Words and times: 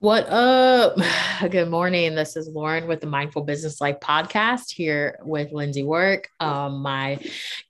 What 0.00 0.30
up? 0.30 0.96
Good 1.50 1.68
morning. 1.68 2.14
This 2.14 2.34
is 2.34 2.48
Lauren 2.48 2.88
with 2.88 3.02
the 3.02 3.06
Mindful 3.06 3.44
Business 3.44 3.82
Life 3.82 4.00
podcast 4.00 4.72
here 4.72 5.18
with 5.22 5.52
Lindsay 5.52 5.82
Work, 5.82 6.30
um, 6.40 6.80
my 6.80 7.18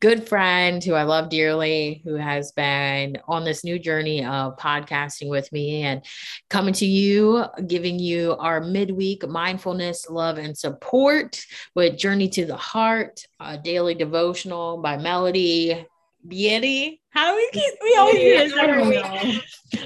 good 0.01 0.29
friend 0.29 0.83
who 0.83 0.95
I 0.95 1.03
love 1.03 1.29
dearly, 1.29 2.01
who 2.05 2.15
has 2.15 2.53
been 2.53 3.19
on 3.27 3.45
this 3.45 3.65
new 3.65 3.81
journey 3.81 4.25
of 4.25 4.57
podcasting 4.59 5.29
with 5.29 5.51
me 5.51 5.83
and 5.83 6.05
coming 6.51 6.75
to 6.75 6.87
you, 6.87 7.47
giving 7.67 7.99
you 7.99 8.37
our 8.37 8.61
midweek 8.61 9.27
mindfulness, 9.27 10.09
love, 10.09 10.39
and 10.39 10.57
support 10.57 11.45
with 11.75 11.99
Journey 11.99 12.29
to 12.29 12.47
the 12.47 12.57
Heart, 12.57 13.25
a 13.41 13.59
daily 13.59 13.97
devotional 13.97 14.81
by 14.81 14.97
Melody 14.97 15.85
Beattie. 16.27 17.01
How 17.11 17.31
do 17.31 17.37
we 17.37 17.51
keep 17.53 17.75
we 17.83 17.97
always 17.97 18.15
do 18.17 18.39
this 18.39 18.53
every 18.57 18.89
week? 18.89 19.43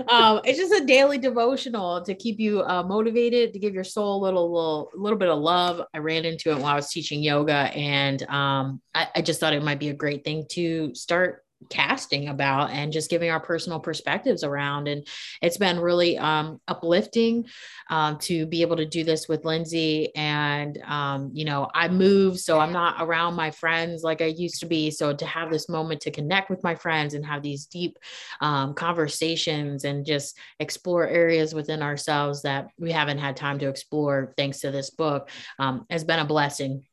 um, 0.08 0.40
it's 0.44 0.58
just 0.58 0.72
a 0.72 0.84
daily 0.84 1.18
devotional 1.18 2.02
to 2.02 2.14
keep 2.14 2.38
you 2.38 2.62
uh, 2.62 2.82
motivated, 2.82 3.52
to 3.52 3.58
give 3.58 3.74
your 3.74 3.84
soul 3.84 4.20
a 4.20 4.22
little, 4.22 4.52
little, 4.52 4.90
little 4.94 5.18
bit 5.18 5.28
of 5.28 5.38
love. 5.38 5.80
I 5.94 5.98
ran 5.98 6.24
into 6.24 6.50
it 6.50 6.56
while 6.56 6.72
I 6.72 6.76
was 6.76 6.90
teaching 6.90 7.22
yoga, 7.22 7.70
and 7.74 8.22
um, 8.24 8.80
I, 8.94 9.08
I 9.16 9.22
just 9.22 9.40
thought 9.40 9.52
it 9.52 9.62
might 9.62 9.78
be 9.78 9.88
a 9.88 9.94
great 9.94 10.24
thing 10.24 10.44
to 10.50 10.94
start 10.94 11.43
casting 11.68 12.28
about 12.28 12.70
and 12.70 12.92
just 12.92 13.10
giving 13.10 13.30
our 13.30 13.40
personal 13.40 13.80
perspectives 13.80 14.44
around. 14.44 14.88
And 14.88 15.06
it's 15.42 15.56
been 15.56 15.80
really 15.80 16.18
um, 16.18 16.60
uplifting 16.68 17.46
um, 17.90 18.18
to 18.18 18.46
be 18.46 18.62
able 18.62 18.76
to 18.76 18.86
do 18.86 19.04
this 19.04 19.28
with 19.28 19.44
Lindsay. 19.44 20.14
And, 20.14 20.78
um, 20.84 21.30
you 21.32 21.44
know, 21.44 21.68
I 21.74 21.88
moved, 21.88 22.40
so 22.40 22.58
I'm 22.58 22.72
not 22.72 22.96
around 23.00 23.34
my 23.34 23.50
friends 23.50 24.02
like 24.02 24.22
I 24.22 24.26
used 24.26 24.60
to 24.60 24.66
be. 24.66 24.90
So 24.90 25.14
to 25.14 25.26
have 25.26 25.50
this 25.50 25.68
moment 25.68 26.00
to 26.02 26.10
connect 26.10 26.50
with 26.50 26.62
my 26.62 26.74
friends 26.74 27.14
and 27.14 27.24
have 27.26 27.42
these 27.42 27.66
deep 27.66 27.98
um, 28.40 28.74
conversations 28.74 29.84
and 29.84 30.06
just 30.06 30.38
explore 30.60 31.06
areas 31.06 31.54
within 31.54 31.82
ourselves 31.82 32.42
that 32.42 32.68
we 32.78 32.92
haven't 32.92 33.18
had 33.18 33.36
time 33.36 33.58
to 33.58 33.68
explore 33.68 34.32
thanks 34.36 34.60
to 34.60 34.70
this 34.70 34.90
book 34.90 35.30
um, 35.58 35.86
has 35.90 36.04
been 36.04 36.18
a 36.18 36.24
blessing 36.24 36.84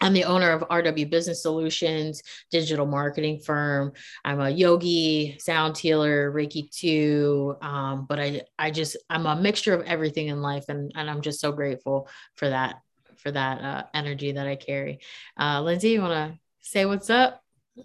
I'm 0.00 0.12
the 0.12 0.24
owner 0.24 0.50
of 0.50 0.62
RW 0.68 1.10
Business 1.10 1.42
Solutions, 1.42 2.22
digital 2.50 2.86
marketing 2.86 3.40
firm. 3.40 3.92
I'm 4.24 4.40
a 4.40 4.50
yogi, 4.50 5.36
sound 5.38 5.78
healer, 5.78 6.30
Reiki 6.32 6.70
too. 6.70 7.56
Um, 7.62 8.06
but 8.06 8.20
I, 8.20 8.42
I 8.58 8.70
just, 8.70 8.96
I'm 9.08 9.26
a 9.26 9.36
mixture 9.36 9.74
of 9.74 9.86
everything 9.86 10.28
in 10.28 10.42
life, 10.42 10.66
and 10.68 10.92
and 10.94 11.08
I'm 11.08 11.22
just 11.22 11.40
so 11.40 11.52
grateful 11.52 12.08
for 12.34 12.48
that, 12.48 12.76
for 13.16 13.30
that 13.30 13.60
uh, 13.62 13.82
energy 13.94 14.32
that 14.32 14.46
I 14.46 14.56
carry. 14.56 15.00
Uh, 15.38 15.62
Lindsay, 15.62 15.90
you 15.90 16.02
want 16.02 16.12
to 16.32 16.38
say 16.60 16.84
what's 16.84 17.10
up? 17.10 17.42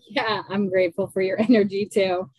Yeah, 0.10 0.42
I'm 0.50 0.70
grateful 0.70 1.08
for 1.08 1.22
your 1.22 1.40
energy 1.50 1.86
too. 1.86 2.30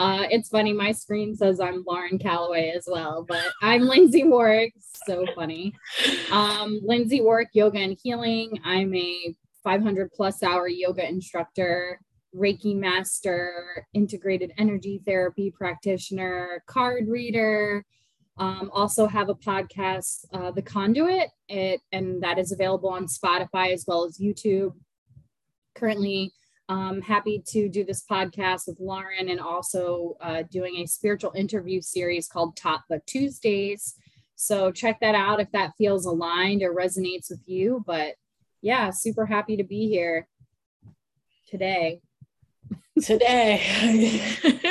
Uh, 0.00 0.26
it's 0.30 0.48
funny, 0.48 0.72
my 0.72 0.92
screen 0.92 1.36
says 1.36 1.60
I'm 1.60 1.84
Lauren 1.86 2.18
Calloway 2.18 2.70
as 2.74 2.88
well, 2.90 3.22
but 3.28 3.44
I'm 3.60 3.82
Lindsay 3.82 4.24
Warwick. 4.24 4.72
So 5.06 5.26
funny. 5.34 5.74
Um, 6.32 6.80
Lindsay 6.82 7.20
Warwick 7.20 7.50
Yoga 7.52 7.80
and 7.80 7.98
Healing. 8.02 8.58
I'm 8.64 8.94
a 8.94 9.34
500 9.62 10.10
plus 10.10 10.42
hour 10.42 10.68
yoga 10.68 11.06
instructor, 11.06 12.00
Reiki 12.34 12.74
master, 12.74 13.86
integrated 13.92 14.52
energy 14.56 15.02
therapy 15.04 15.50
practitioner, 15.50 16.64
card 16.66 17.06
reader. 17.06 17.84
Um, 18.38 18.70
also 18.72 19.06
have 19.06 19.28
a 19.28 19.34
podcast, 19.34 20.24
uh, 20.32 20.50
The 20.50 20.62
Conduit, 20.62 21.28
it, 21.50 21.82
and 21.92 22.22
that 22.22 22.38
is 22.38 22.52
available 22.52 22.88
on 22.88 23.04
Spotify 23.04 23.74
as 23.74 23.84
well 23.86 24.06
as 24.06 24.16
YouTube. 24.16 24.72
Currently 25.74 26.32
um, 26.70 27.02
happy 27.02 27.42
to 27.48 27.68
do 27.68 27.84
this 27.84 28.04
podcast 28.08 28.68
with 28.68 28.78
Lauren 28.78 29.28
and 29.28 29.40
also 29.40 30.16
uh, 30.20 30.44
doing 30.50 30.76
a 30.76 30.86
spiritual 30.86 31.32
interview 31.34 31.80
series 31.80 32.28
called 32.28 32.56
Top 32.56 32.84
But 32.88 33.04
Tuesdays. 33.08 33.96
So 34.36 34.70
check 34.70 35.00
that 35.00 35.16
out 35.16 35.40
if 35.40 35.50
that 35.50 35.72
feels 35.76 36.06
aligned 36.06 36.62
or 36.62 36.72
resonates 36.72 37.28
with 37.28 37.42
you. 37.44 37.82
But 37.84 38.14
yeah, 38.62 38.90
super 38.90 39.26
happy 39.26 39.56
to 39.56 39.64
be 39.64 39.88
here 39.88 40.28
today 41.48 42.00
today. 43.02 44.22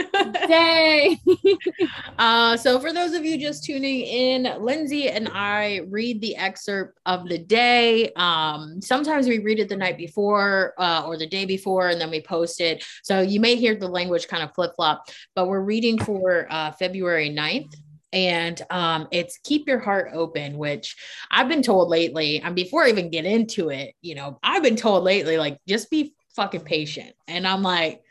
Day. 0.34 1.19
uh, 2.17 2.57
so, 2.57 2.79
for 2.79 2.94
those 2.94 3.13
of 3.13 3.25
you 3.25 3.40
just 3.40 3.63
tuning 3.63 4.01
in, 4.01 4.44
Lindsay 4.59 5.09
and 5.09 5.29
I 5.34 5.81
read 5.90 6.22
the 6.22 6.35
excerpt 6.35 7.00
of 7.06 7.28
the 7.28 7.38
day. 7.38 8.12
Um, 8.16 8.81
sometimes 8.81 9.28
we 9.28 9.39
read 9.39 9.59
it 9.59 9.69
the 9.69 9.75
night 9.75 9.97
before 9.97 10.73
uh, 10.78 11.03
or 11.06 11.18
the 11.18 11.28
day 11.28 11.45
before, 11.45 11.89
and 11.89 12.00
then 12.00 12.09
we 12.09 12.22
post 12.22 12.62
it. 12.62 12.84
So, 13.03 13.22
you 13.22 13.39
may 13.39 13.56
hear 13.56 13.75
the 13.75 13.88
language 13.88 14.28
kind 14.28 14.44
of 14.44 14.53
flip 14.53 14.73
flop, 14.75 15.06
but 15.35 15.47
we're 15.47 15.62
reading 15.62 15.97
for 16.00 16.47
uh, 16.50 16.72
February 16.72 17.29
9th 17.29 17.73
and 18.12 18.59
um, 18.72 19.07
it's 19.12 19.38
keep 19.44 19.68
your 19.68 19.78
heart 19.78 20.09
open 20.16 20.57
which 20.57 20.95
i've 21.29 21.47
been 21.47 21.62
told 21.62 21.89
lately 21.89 22.41
and 22.41 22.56
before 22.56 22.84
i 22.84 22.89
even 22.89 23.12
get 23.12 23.23
into 23.23 23.69
it 23.69 23.94
you 24.01 24.16
know 24.16 24.39
i've 24.41 24.63
been 24.63 24.75
told 24.75 25.03
lately 25.03 25.38
like 25.38 25.59
just 25.68 25.91
be 25.91 26.16
fucking 26.35 26.62
patient 26.62 27.13
and 27.28 27.45
i'm 27.47 27.62
like 27.62 28.01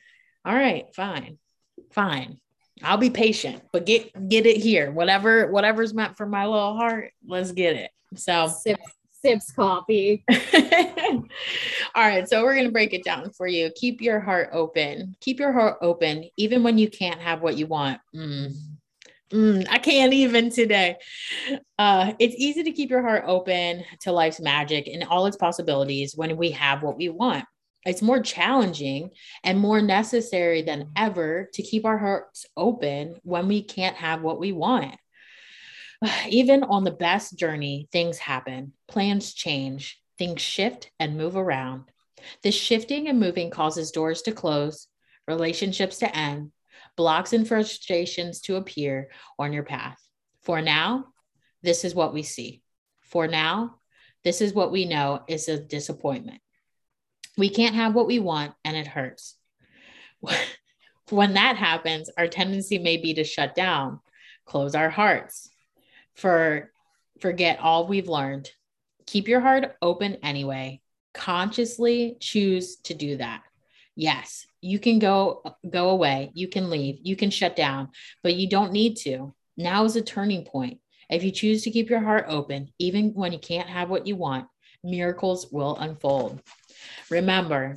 all 0.48 0.54
right, 0.54 0.86
fine, 0.94 1.38
fine. 1.90 2.38
I'll 2.82 2.98
be 2.98 3.10
patient, 3.10 3.62
but 3.72 3.86
get 3.86 4.28
get 4.28 4.46
it 4.46 4.58
here. 4.58 4.90
Whatever 4.92 5.50
whatever's 5.50 5.94
meant 5.94 6.16
for 6.16 6.26
my 6.26 6.46
little 6.46 6.76
heart, 6.76 7.12
let's 7.26 7.52
get 7.52 7.76
it. 7.76 7.90
So 8.14 8.48
sips, 8.48 8.82
sips 9.20 9.52
coffee. 9.52 10.24
All 11.94 12.06
right, 12.06 12.28
so 12.28 12.44
we're 12.44 12.54
gonna 12.54 12.70
break 12.70 12.94
it 12.94 13.04
down 13.04 13.30
for 13.30 13.46
you. 13.46 13.70
Keep 13.74 14.00
your 14.00 14.20
heart 14.20 14.50
open. 14.52 15.16
Keep 15.20 15.40
your 15.40 15.52
heart 15.52 15.78
open, 15.82 16.28
even 16.36 16.62
when 16.62 16.78
you 16.78 16.88
can't 16.88 17.20
have 17.20 17.42
what 17.42 17.56
you 17.56 17.66
want. 17.66 18.00
Mm. 18.14 18.54
Mm, 19.30 19.66
I 19.68 19.78
can't 19.78 20.14
even 20.14 20.50
today. 20.50 20.96
Uh, 21.78 22.12
it's 22.18 22.34
easy 22.38 22.62
to 22.62 22.72
keep 22.72 22.90
your 22.90 23.02
heart 23.02 23.24
open 23.26 23.84
to 24.00 24.12
life's 24.12 24.40
magic 24.40 24.86
and 24.86 25.04
all 25.04 25.26
its 25.26 25.36
possibilities 25.36 26.16
when 26.16 26.36
we 26.36 26.52
have 26.52 26.82
what 26.82 26.96
we 26.96 27.10
want. 27.10 27.44
It's 27.86 28.02
more 28.02 28.20
challenging 28.20 29.10
and 29.44 29.58
more 29.58 29.80
necessary 29.80 30.62
than 30.62 30.80
mm-hmm. 30.80 30.92
ever 30.96 31.48
to 31.54 31.62
keep 31.62 31.84
our 31.84 31.98
hearts 31.98 32.46
open 32.56 33.16
when 33.22 33.48
we 33.48 33.62
can't 33.62 33.96
have 33.96 34.22
what 34.22 34.40
we 34.40 34.52
want. 34.52 34.96
Even 36.28 36.64
on 36.64 36.84
the 36.84 36.90
best 36.90 37.38
journey, 37.38 37.88
things 37.92 38.18
happen, 38.18 38.72
plans 38.88 39.32
change, 39.32 40.00
things 40.18 40.42
shift 40.42 40.90
and 40.98 41.16
move 41.16 41.36
around. 41.36 41.84
This 42.42 42.54
shifting 42.54 43.08
and 43.08 43.20
moving 43.20 43.50
causes 43.50 43.92
doors 43.92 44.22
to 44.22 44.32
close, 44.32 44.88
relationships 45.26 45.98
to 45.98 46.16
end, 46.16 46.52
blocks 46.96 47.32
and 47.32 47.46
frustrations 47.46 48.40
to 48.42 48.56
appear 48.56 49.10
on 49.38 49.52
your 49.52 49.62
path. 49.62 49.98
For 50.42 50.60
now, 50.60 51.06
this 51.62 51.84
is 51.84 51.94
what 51.94 52.12
we 52.12 52.22
see. 52.22 52.62
For 53.02 53.28
now, 53.28 53.76
this 54.24 54.40
is 54.40 54.52
what 54.52 54.72
we 54.72 54.84
know 54.84 55.22
is 55.28 55.48
a 55.48 55.58
disappointment. 55.58 56.40
We 57.38 57.48
can't 57.48 57.76
have 57.76 57.94
what 57.94 58.08
we 58.08 58.18
want 58.18 58.52
and 58.64 58.76
it 58.76 58.88
hurts. 58.88 59.36
when 61.10 61.34
that 61.34 61.56
happens, 61.56 62.10
our 62.18 62.26
tendency 62.26 62.78
may 62.78 62.96
be 62.96 63.14
to 63.14 63.24
shut 63.24 63.54
down, 63.54 64.00
close 64.44 64.74
our 64.74 64.90
hearts, 64.90 65.48
for 66.16 66.72
forget 67.20 67.60
all 67.60 67.86
we've 67.86 68.08
learned. 68.08 68.50
Keep 69.06 69.28
your 69.28 69.40
heart 69.40 69.76
open 69.80 70.16
anyway. 70.22 70.80
Consciously 71.14 72.16
choose 72.20 72.76
to 72.84 72.94
do 72.94 73.16
that. 73.16 73.42
Yes, 73.94 74.46
you 74.60 74.78
can 74.78 74.98
go 74.98 75.42
go 75.68 75.90
away, 75.90 76.30
you 76.34 76.48
can 76.48 76.70
leave, 76.70 76.98
you 77.02 77.16
can 77.16 77.30
shut 77.30 77.56
down, 77.56 77.88
but 78.22 78.34
you 78.34 78.48
don't 78.48 78.72
need 78.72 78.96
to. 78.98 79.32
Now 79.56 79.84
is 79.84 79.96
a 79.96 80.02
turning 80.02 80.44
point. 80.44 80.80
If 81.08 81.24
you 81.24 81.30
choose 81.30 81.62
to 81.62 81.70
keep 81.70 81.88
your 81.88 82.00
heart 82.00 82.26
open, 82.28 82.68
even 82.78 83.14
when 83.14 83.32
you 83.32 83.38
can't 83.38 83.68
have 83.68 83.90
what 83.90 84.06
you 84.06 84.16
want, 84.16 84.46
miracles 84.84 85.50
will 85.50 85.76
unfold. 85.76 86.42
Remember, 87.10 87.76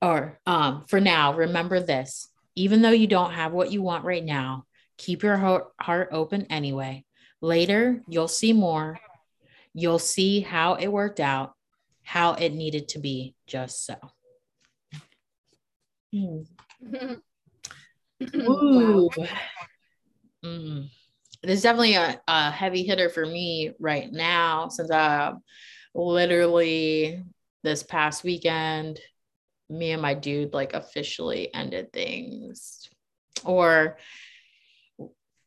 or 0.00 0.38
um, 0.46 0.84
for 0.88 1.00
now, 1.00 1.34
remember 1.34 1.80
this 1.80 2.28
even 2.54 2.82
though 2.82 2.90
you 2.90 3.06
don't 3.06 3.32
have 3.32 3.52
what 3.52 3.72
you 3.72 3.82
want 3.82 4.04
right 4.04 4.24
now, 4.24 4.66
keep 4.98 5.22
your 5.22 5.36
heart 5.80 6.08
open 6.12 6.46
anyway. 6.50 7.04
Later, 7.40 8.02
you'll 8.08 8.28
see 8.28 8.52
more. 8.52 8.98
You'll 9.74 9.98
see 9.98 10.40
how 10.40 10.74
it 10.74 10.88
worked 10.88 11.20
out, 11.20 11.54
how 12.02 12.34
it 12.34 12.52
needed 12.52 12.88
to 12.88 12.98
be, 12.98 13.34
just 13.46 13.86
so. 13.86 13.94
Mm. 16.14 16.46
Ooh. 18.34 19.10
Mm. 20.44 20.88
This 21.42 21.56
is 21.56 21.62
definitely 21.62 21.94
a, 21.94 22.20
a 22.28 22.50
heavy 22.50 22.84
hitter 22.84 23.08
for 23.08 23.24
me 23.24 23.72
right 23.80 24.12
now 24.12 24.68
since 24.68 24.90
I 24.90 25.32
literally 25.94 27.24
this 27.62 27.82
past 27.82 28.24
weekend, 28.24 29.00
me 29.68 29.92
and 29.92 30.02
my 30.02 30.14
dude 30.14 30.52
like 30.52 30.74
officially 30.74 31.52
ended 31.54 31.92
things. 31.92 32.88
Or 33.44 33.98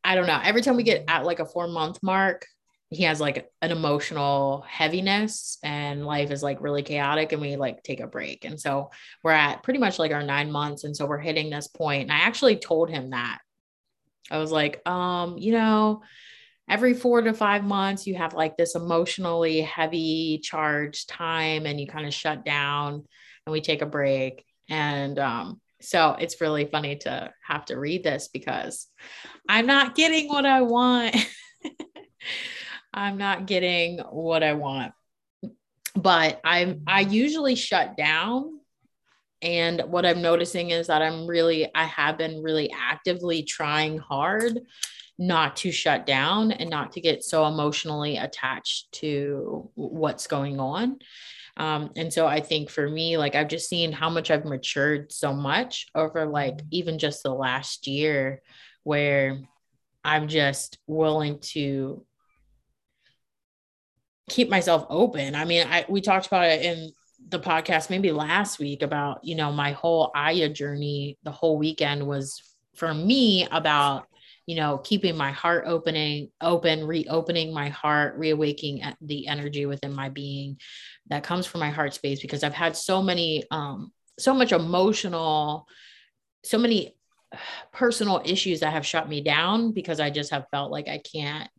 I 0.02 0.14
don't 0.14 0.26
know. 0.26 0.40
Every 0.42 0.62
time 0.62 0.76
we 0.76 0.82
get 0.82 1.04
at 1.08 1.24
like 1.24 1.40
a 1.40 1.46
four 1.46 1.68
month 1.68 2.02
mark, 2.02 2.46
he 2.90 3.02
has 3.02 3.20
like 3.20 3.50
an 3.62 3.72
emotional 3.72 4.64
heaviness 4.68 5.58
and 5.64 6.06
life 6.06 6.30
is 6.30 6.42
like 6.42 6.60
really 6.60 6.82
chaotic 6.82 7.32
and 7.32 7.40
we 7.40 7.56
like 7.56 7.82
take 7.82 8.00
a 8.00 8.06
break. 8.06 8.44
And 8.44 8.60
so 8.60 8.90
we're 9.24 9.32
at 9.32 9.64
pretty 9.64 9.80
much 9.80 9.98
like 9.98 10.12
our 10.12 10.22
nine 10.22 10.52
months. 10.52 10.84
And 10.84 10.96
so 10.96 11.06
we're 11.06 11.18
hitting 11.18 11.50
this 11.50 11.66
point. 11.66 12.02
And 12.02 12.12
I 12.12 12.20
actually 12.20 12.56
told 12.56 12.88
him 12.88 13.10
that. 13.10 13.38
I 14.30 14.38
was 14.38 14.52
like, 14.52 14.86
um, 14.88 15.38
you 15.38 15.52
know, 15.52 16.02
every 16.68 16.94
four 16.94 17.22
to 17.22 17.32
five 17.32 17.64
months, 17.64 18.06
you 18.06 18.14
have 18.16 18.34
like 18.34 18.56
this 18.56 18.74
emotionally 18.74 19.60
heavy 19.60 20.40
charged 20.42 21.08
time 21.08 21.66
and 21.66 21.80
you 21.80 21.86
kind 21.86 22.06
of 22.06 22.14
shut 22.14 22.44
down 22.44 23.04
and 23.46 23.52
we 23.52 23.60
take 23.60 23.82
a 23.82 23.86
break. 23.86 24.44
And 24.68 25.18
um, 25.18 25.60
so 25.80 26.16
it's 26.18 26.40
really 26.40 26.66
funny 26.66 26.96
to 26.96 27.32
have 27.46 27.64
to 27.66 27.78
read 27.78 28.02
this 28.02 28.28
because 28.28 28.88
I'm 29.48 29.66
not 29.66 29.94
getting 29.94 30.28
what 30.28 30.46
I 30.46 30.62
want. 30.62 31.16
I'm 32.94 33.18
not 33.18 33.46
getting 33.46 33.98
what 33.98 34.42
I 34.42 34.54
want. 34.54 34.92
But 35.94 36.40
I'm 36.44 36.82
I 36.86 37.00
usually 37.00 37.54
shut 37.54 37.96
down 37.96 38.60
and 39.40 39.82
what 39.86 40.04
I'm 40.04 40.22
noticing 40.22 40.70
is 40.70 40.88
that 40.88 41.02
I'm 41.02 41.26
really 41.26 41.70
I 41.74 41.84
have 41.84 42.18
been 42.18 42.42
really 42.42 42.70
actively 42.72 43.42
trying 43.42 43.98
hard 43.98 44.60
not 45.18 45.56
to 45.56 45.72
shut 45.72 46.06
down 46.06 46.52
and 46.52 46.68
not 46.68 46.92
to 46.92 47.00
get 47.00 47.24
so 47.24 47.46
emotionally 47.46 48.16
attached 48.18 48.92
to 48.92 49.70
what's 49.74 50.26
going 50.26 50.60
on. 50.60 50.98
Um, 51.56 51.90
and 51.96 52.12
so 52.12 52.26
I 52.26 52.40
think 52.40 52.68
for 52.68 52.88
me, 52.88 53.16
like 53.16 53.34
I've 53.34 53.48
just 53.48 53.68
seen 53.68 53.92
how 53.92 54.10
much 54.10 54.30
I've 54.30 54.44
matured 54.44 55.10
so 55.10 55.32
much 55.32 55.86
over 55.94 56.26
like 56.26 56.60
even 56.70 56.98
just 56.98 57.22
the 57.22 57.32
last 57.32 57.86
year 57.86 58.42
where 58.82 59.38
I'm 60.04 60.28
just 60.28 60.78
willing 60.86 61.40
to 61.40 62.04
keep 64.28 64.50
myself 64.50 64.86
open. 64.90 65.34
I 65.34 65.44
mean, 65.46 65.66
I 65.66 65.86
we 65.88 66.00
talked 66.02 66.26
about 66.26 66.44
it 66.44 66.62
in 66.62 66.92
the 67.28 67.40
podcast 67.40 67.90
maybe 67.90 68.12
last 68.12 68.58
week 68.58 68.82
about, 68.82 69.24
you 69.24 69.34
know, 69.34 69.50
my 69.50 69.72
whole 69.72 70.10
Aya 70.14 70.48
journey, 70.48 71.18
the 71.22 71.32
whole 71.32 71.58
weekend 71.58 72.06
was 72.06 72.40
for 72.74 72.92
me 72.92 73.48
about 73.50 74.06
you 74.46 74.54
know 74.54 74.78
keeping 74.78 75.16
my 75.16 75.32
heart 75.32 75.64
opening 75.66 76.30
open 76.40 76.86
reopening 76.86 77.52
my 77.52 77.68
heart 77.68 78.16
reawakening 78.16 78.82
the 79.00 79.26
energy 79.26 79.66
within 79.66 79.92
my 79.92 80.08
being 80.08 80.56
that 81.08 81.24
comes 81.24 81.46
from 81.46 81.60
my 81.60 81.70
heart 81.70 81.92
space 81.92 82.20
because 82.20 82.42
i've 82.42 82.54
had 82.54 82.76
so 82.76 83.02
many 83.02 83.44
um 83.50 83.92
so 84.18 84.32
much 84.32 84.52
emotional 84.52 85.66
so 86.44 86.58
many 86.58 86.94
personal 87.72 88.22
issues 88.24 88.60
that 88.60 88.72
have 88.72 88.86
shut 88.86 89.08
me 89.08 89.20
down 89.20 89.72
because 89.72 90.00
i 90.00 90.08
just 90.08 90.30
have 90.30 90.46
felt 90.50 90.70
like 90.70 90.88
i 90.88 90.98
can't 90.98 91.50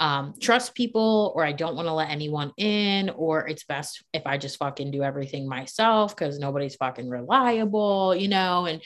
um, 0.00 0.34
trust 0.40 0.74
people 0.74 1.32
or 1.34 1.44
I 1.44 1.52
don't 1.52 1.74
want 1.74 1.88
to 1.88 1.92
let 1.92 2.10
anyone 2.10 2.52
in, 2.56 3.10
or 3.10 3.48
it's 3.48 3.64
best 3.64 4.04
if 4.12 4.26
I 4.26 4.38
just 4.38 4.58
fucking 4.58 4.90
do 4.90 5.02
everything 5.02 5.48
myself 5.48 6.14
because 6.14 6.38
nobody's 6.38 6.76
fucking 6.76 7.08
reliable, 7.08 8.14
you 8.14 8.28
know? 8.28 8.66
And 8.66 8.82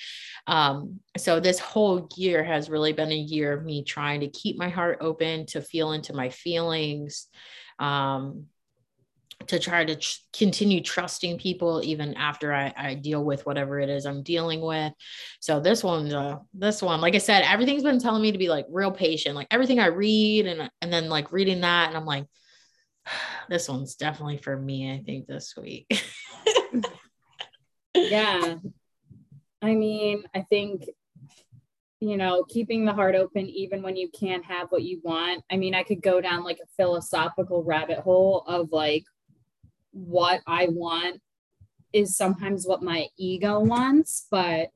um, 0.46 1.00
so 1.16 1.40
this 1.40 1.58
whole 1.58 2.08
year 2.16 2.42
has 2.42 2.70
really 2.70 2.92
been 2.92 3.12
a 3.12 3.16
year 3.16 3.52
of 3.52 3.64
me 3.64 3.84
trying 3.84 4.20
to 4.20 4.28
keep 4.28 4.58
my 4.58 4.68
heart 4.68 4.98
open 5.00 5.46
to 5.46 5.60
feel 5.60 5.92
into 5.92 6.14
my 6.14 6.30
feelings. 6.30 7.28
Um, 7.78 8.46
to 9.46 9.58
try 9.58 9.84
to 9.84 9.96
tr- 9.96 10.18
continue 10.32 10.80
trusting 10.80 11.38
people 11.38 11.80
even 11.84 12.14
after 12.14 12.52
I, 12.52 12.72
I, 12.76 12.94
deal 12.94 13.24
with 13.24 13.44
whatever 13.46 13.80
it 13.80 13.88
is 13.88 14.06
I'm 14.06 14.22
dealing 14.22 14.60
with. 14.60 14.92
So 15.40 15.60
this 15.60 15.82
one, 15.82 16.12
uh, 16.12 16.38
this 16.54 16.82
one, 16.82 17.00
like 17.00 17.14
I 17.14 17.18
said, 17.18 17.42
everything's 17.42 17.82
been 17.82 17.98
telling 17.98 18.22
me 18.22 18.32
to 18.32 18.38
be 18.38 18.48
like 18.48 18.66
real 18.70 18.90
patient. 18.90 19.36
Like 19.36 19.48
everything 19.50 19.80
I 19.80 19.86
read 19.86 20.46
and 20.46 20.70
and 20.80 20.92
then 20.92 21.08
like 21.08 21.32
reading 21.32 21.60
that, 21.62 21.88
and 21.88 21.96
I'm 21.96 22.06
like, 22.06 22.26
this 23.48 23.68
one's 23.68 23.94
definitely 23.96 24.38
for 24.38 24.56
me. 24.56 24.92
I 24.92 25.02
think 25.02 25.26
this 25.26 25.54
week. 25.56 25.86
yeah, 27.94 28.56
I 29.62 29.74
mean, 29.74 30.24
I 30.34 30.42
think 30.42 30.84
you 32.02 32.16
know, 32.16 32.44
keeping 32.48 32.84
the 32.84 32.92
heart 32.92 33.14
open 33.14 33.46
even 33.46 33.80
when 33.80 33.94
you 33.94 34.10
can't 34.10 34.44
have 34.44 34.66
what 34.70 34.82
you 34.82 35.00
want. 35.04 35.44
I 35.52 35.56
mean, 35.56 35.72
I 35.72 35.84
could 35.84 36.02
go 36.02 36.20
down 36.20 36.42
like 36.42 36.58
a 36.60 36.66
philosophical 36.76 37.62
rabbit 37.62 37.98
hole 37.98 38.42
of 38.48 38.72
like 38.72 39.04
what 39.92 40.40
I 40.46 40.68
want 40.70 41.20
is 41.92 42.16
sometimes 42.16 42.66
what 42.66 42.82
my 42.82 43.08
ego 43.18 43.60
wants, 43.60 44.26
but 44.30 44.70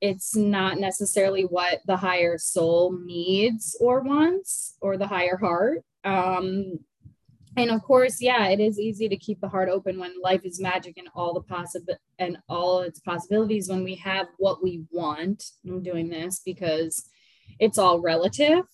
it's 0.00 0.36
not 0.36 0.78
necessarily 0.78 1.42
what 1.42 1.80
the 1.86 1.96
higher 1.96 2.38
soul 2.38 2.96
needs 3.04 3.76
or 3.80 4.00
wants 4.00 4.76
or 4.80 4.96
the 4.96 5.06
higher 5.06 5.36
heart. 5.36 5.84
Um, 6.04 6.78
and 7.56 7.70
of 7.72 7.82
course, 7.82 8.20
yeah, 8.20 8.48
it 8.48 8.60
is 8.60 8.78
easy 8.78 9.08
to 9.08 9.16
keep 9.16 9.40
the 9.40 9.48
heart 9.48 9.68
open 9.68 9.98
when 9.98 10.20
life 10.22 10.42
is 10.44 10.60
magic 10.60 10.96
and 10.96 11.08
all 11.14 11.34
the 11.34 11.40
possible 11.40 11.96
and 12.18 12.38
all 12.48 12.80
its 12.80 13.00
possibilities 13.00 13.68
when 13.68 13.82
we 13.82 13.96
have 13.96 14.26
what 14.38 14.62
we 14.62 14.84
want. 14.92 15.42
I'm 15.66 15.82
doing 15.82 16.08
this 16.08 16.40
because 16.44 17.08
it's 17.58 17.78
all 17.78 18.00
relative. 18.00 18.64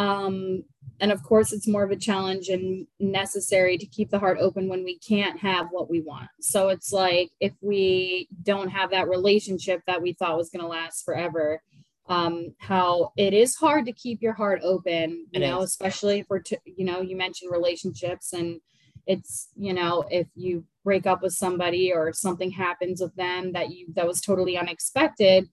Um, 0.00 0.64
and 0.98 1.12
of 1.12 1.22
course, 1.22 1.52
it's 1.52 1.68
more 1.68 1.84
of 1.84 1.90
a 1.90 1.96
challenge 1.96 2.48
and 2.48 2.86
necessary 2.98 3.76
to 3.76 3.86
keep 3.86 4.10
the 4.10 4.18
heart 4.18 4.38
open 4.40 4.66
when 4.66 4.82
we 4.82 4.98
can't 4.98 5.38
have 5.38 5.66
what 5.70 5.90
we 5.90 6.00
want. 6.00 6.28
So 6.40 6.70
it's 6.70 6.90
like 6.90 7.30
if 7.38 7.52
we 7.60 8.26
don't 8.42 8.70
have 8.70 8.90
that 8.92 9.08
relationship 9.08 9.82
that 9.86 10.00
we 10.00 10.14
thought 10.14 10.38
was 10.38 10.48
going 10.48 10.62
to 10.62 10.68
last 10.68 11.04
forever, 11.04 11.62
um, 12.08 12.54
how 12.58 13.12
it 13.18 13.34
is 13.34 13.54
hard 13.56 13.84
to 13.86 13.92
keep 13.92 14.22
your 14.22 14.32
heart 14.32 14.62
open, 14.64 15.26
you 15.32 15.42
it 15.42 15.46
know, 15.46 15.60
is. 15.60 15.70
especially 15.70 16.22
for, 16.22 16.40
t- 16.40 16.56
you 16.64 16.86
know, 16.86 17.02
you 17.02 17.14
mentioned 17.16 17.52
relationships 17.52 18.32
and 18.32 18.60
it's, 19.06 19.48
you 19.56 19.74
know, 19.74 20.06
if 20.10 20.28
you 20.34 20.64
break 20.82 21.06
up 21.06 21.22
with 21.22 21.34
somebody 21.34 21.92
or 21.92 22.12
something 22.14 22.50
happens 22.50 23.02
with 23.02 23.14
them 23.16 23.52
that 23.52 23.70
you, 23.70 23.86
that 23.96 24.06
was 24.06 24.22
totally 24.22 24.56
unexpected, 24.56 25.48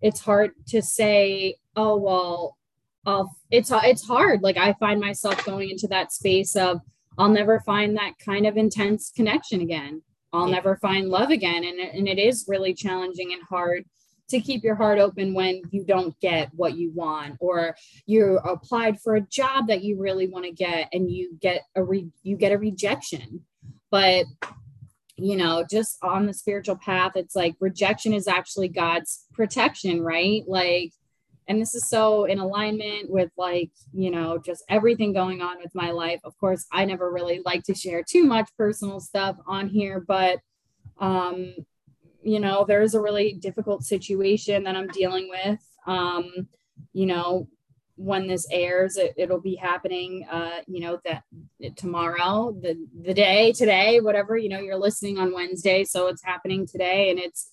it's 0.00 0.20
hard 0.20 0.52
to 0.68 0.80
say, 0.80 1.56
oh, 1.76 1.96
well, 1.98 2.56
I'll, 3.06 3.34
it's 3.50 3.70
it's 3.72 4.06
hard. 4.06 4.42
Like 4.42 4.56
I 4.56 4.74
find 4.74 5.00
myself 5.00 5.44
going 5.44 5.70
into 5.70 5.88
that 5.88 6.12
space 6.12 6.54
of 6.56 6.80
I'll 7.18 7.28
never 7.28 7.60
find 7.60 7.96
that 7.96 8.14
kind 8.24 8.46
of 8.46 8.56
intense 8.56 9.10
connection 9.14 9.60
again. 9.60 10.02
I'll 10.32 10.48
yeah. 10.48 10.56
never 10.56 10.76
find 10.76 11.08
love 11.08 11.30
again, 11.30 11.64
and 11.64 11.80
and 11.80 12.08
it 12.08 12.18
is 12.18 12.46
really 12.48 12.74
challenging 12.74 13.32
and 13.32 13.42
hard 13.48 13.84
to 14.30 14.40
keep 14.40 14.62
your 14.62 14.76
heart 14.76 14.98
open 14.98 15.34
when 15.34 15.60
you 15.70 15.84
don't 15.84 16.18
get 16.20 16.50
what 16.54 16.76
you 16.76 16.92
want 16.94 17.36
or 17.40 17.76
you 18.06 18.38
applied 18.44 19.00
for 19.00 19.16
a 19.16 19.20
job 19.20 19.66
that 19.66 19.82
you 19.82 20.00
really 20.00 20.28
want 20.28 20.44
to 20.44 20.52
get 20.52 20.88
and 20.92 21.10
you 21.10 21.36
get 21.40 21.62
a 21.74 21.82
re- 21.82 22.10
you 22.22 22.36
get 22.36 22.52
a 22.52 22.58
rejection 22.58 23.40
but 23.90 24.24
you 25.16 25.36
know 25.36 25.64
just 25.68 25.98
on 26.02 26.26
the 26.26 26.32
spiritual 26.32 26.76
path 26.76 27.12
it's 27.16 27.34
like 27.34 27.54
rejection 27.60 28.12
is 28.12 28.28
actually 28.28 28.68
god's 28.68 29.26
protection 29.32 30.00
right 30.00 30.44
like 30.46 30.92
and 31.50 31.60
this 31.60 31.74
is 31.74 31.88
so 31.88 32.26
in 32.26 32.38
alignment 32.38 33.10
with 33.10 33.30
like 33.36 33.72
you 33.92 34.10
know 34.12 34.38
just 34.38 34.62
everything 34.68 35.12
going 35.12 35.42
on 35.42 35.58
with 35.58 35.74
my 35.74 35.90
life. 35.90 36.20
Of 36.22 36.38
course 36.38 36.64
i 36.72 36.84
never 36.84 37.10
really 37.10 37.42
like 37.44 37.64
to 37.64 37.74
share 37.74 38.02
too 38.02 38.24
much 38.24 38.48
personal 38.56 39.00
stuff 39.00 39.36
on 39.46 39.68
here 39.68 40.02
but 40.06 40.38
um 40.98 41.54
you 42.22 42.38
know 42.38 42.64
there's 42.66 42.94
a 42.94 43.00
really 43.00 43.32
difficult 43.32 43.82
situation 43.82 44.62
that 44.64 44.76
i'm 44.76 44.88
dealing 44.88 45.28
with. 45.28 45.60
Um 45.86 46.48
you 46.92 47.06
know 47.06 47.48
when 47.96 48.26
this 48.28 48.46
airs 48.50 48.96
it, 48.96 49.28
will 49.28 49.40
be 49.40 49.56
happening 49.56 50.26
uh 50.30 50.60
you 50.66 50.80
know 50.80 50.98
that 51.04 51.24
tomorrow 51.76 52.56
the 52.62 52.72
the 53.02 53.12
day 53.12 53.52
today 53.52 54.00
whatever 54.00 54.38
you 54.38 54.48
know 54.48 54.60
you're 54.60 54.78
listening 54.78 55.18
on 55.18 55.34
wednesday 55.34 55.84
so 55.84 56.06
it's 56.06 56.24
happening 56.24 56.66
today 56.66 57.10
and 57.10 57.18
it's 57.18 57.50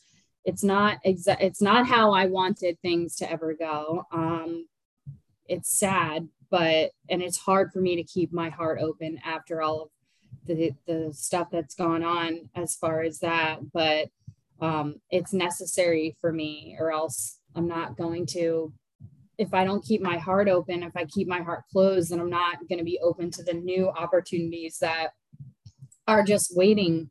it's 0.47 0.63
not 0.63 0.97
exa- 1.05 1.41
it's 1.41 1.61
not 1.61 1.85
how 1.85 2.13
I 2.13 2.25
wanted 2.27 2.79
things 2.79 3.17
to 3.17 3.29
ever 3.29 3.53
go. 3.53 4.07
Um, 4.13 4.65
it's 5.45 5.77
sad, 5.77 6.29
but 6.49 6.91
and 7.09 7.21
it's 7.21 7.37
hard 7.37 7.73
for 7.73 7.81
me 7.81 7.97
to 7.97 8.03
keep 8.03 8.31
my 8.31 8.49
heart 8.49 8.79
open 8.81 9.19
after 9.25 9.61
all 9.61 9.81
of 9.83 9.89
the 10.45 10.71
the 10.87 11.11
stuff 11.13 11.49
that's 11.51 11.75
gone 11.75 12.01
on 12.01 12.49
as 12.55 12.75
far 12.77 13.01
as 13.01 13.19
that. 13.19 13.59
But 13.73 14.07
um, 14.61 15.01
it's 15.11 15.33
necessary 15.33 16.15
for 16.21 16.31
me, 16.31 16.77
or 16.79 16.93
else 16.93 17.39
I'm 17.53 17.67
not 17.67 17.97
going 17.97 18.25
to. 18.27 18.73
If 19.37 19.53
I 19.53 19.65
don't 19.65 19.85
keep 19.85 20.01
my 20.01 20.17
heart 20.17 20.47
open, 20.47 20.81
if 20.81 20.95
I 20.95 21.03
keep 21.05 21.27
my 21.27 21.41
heart 21.41 21.63
closed, 21.71 22.09
then 22.09 22.21
I'm 22.21 22.29
not 22.29 22.67
going 22.69 22.79
to 22.79 22.85
be 22.85 22.99
open 23.03 23.31
to 23.31 23.43
the 23.43 23.53
new 23.53 23.89
opportunities 23.89 24.79
that 24.79 25.09
are 26.07 26.23
just 26.23 26.55
waiting 26.55 27.09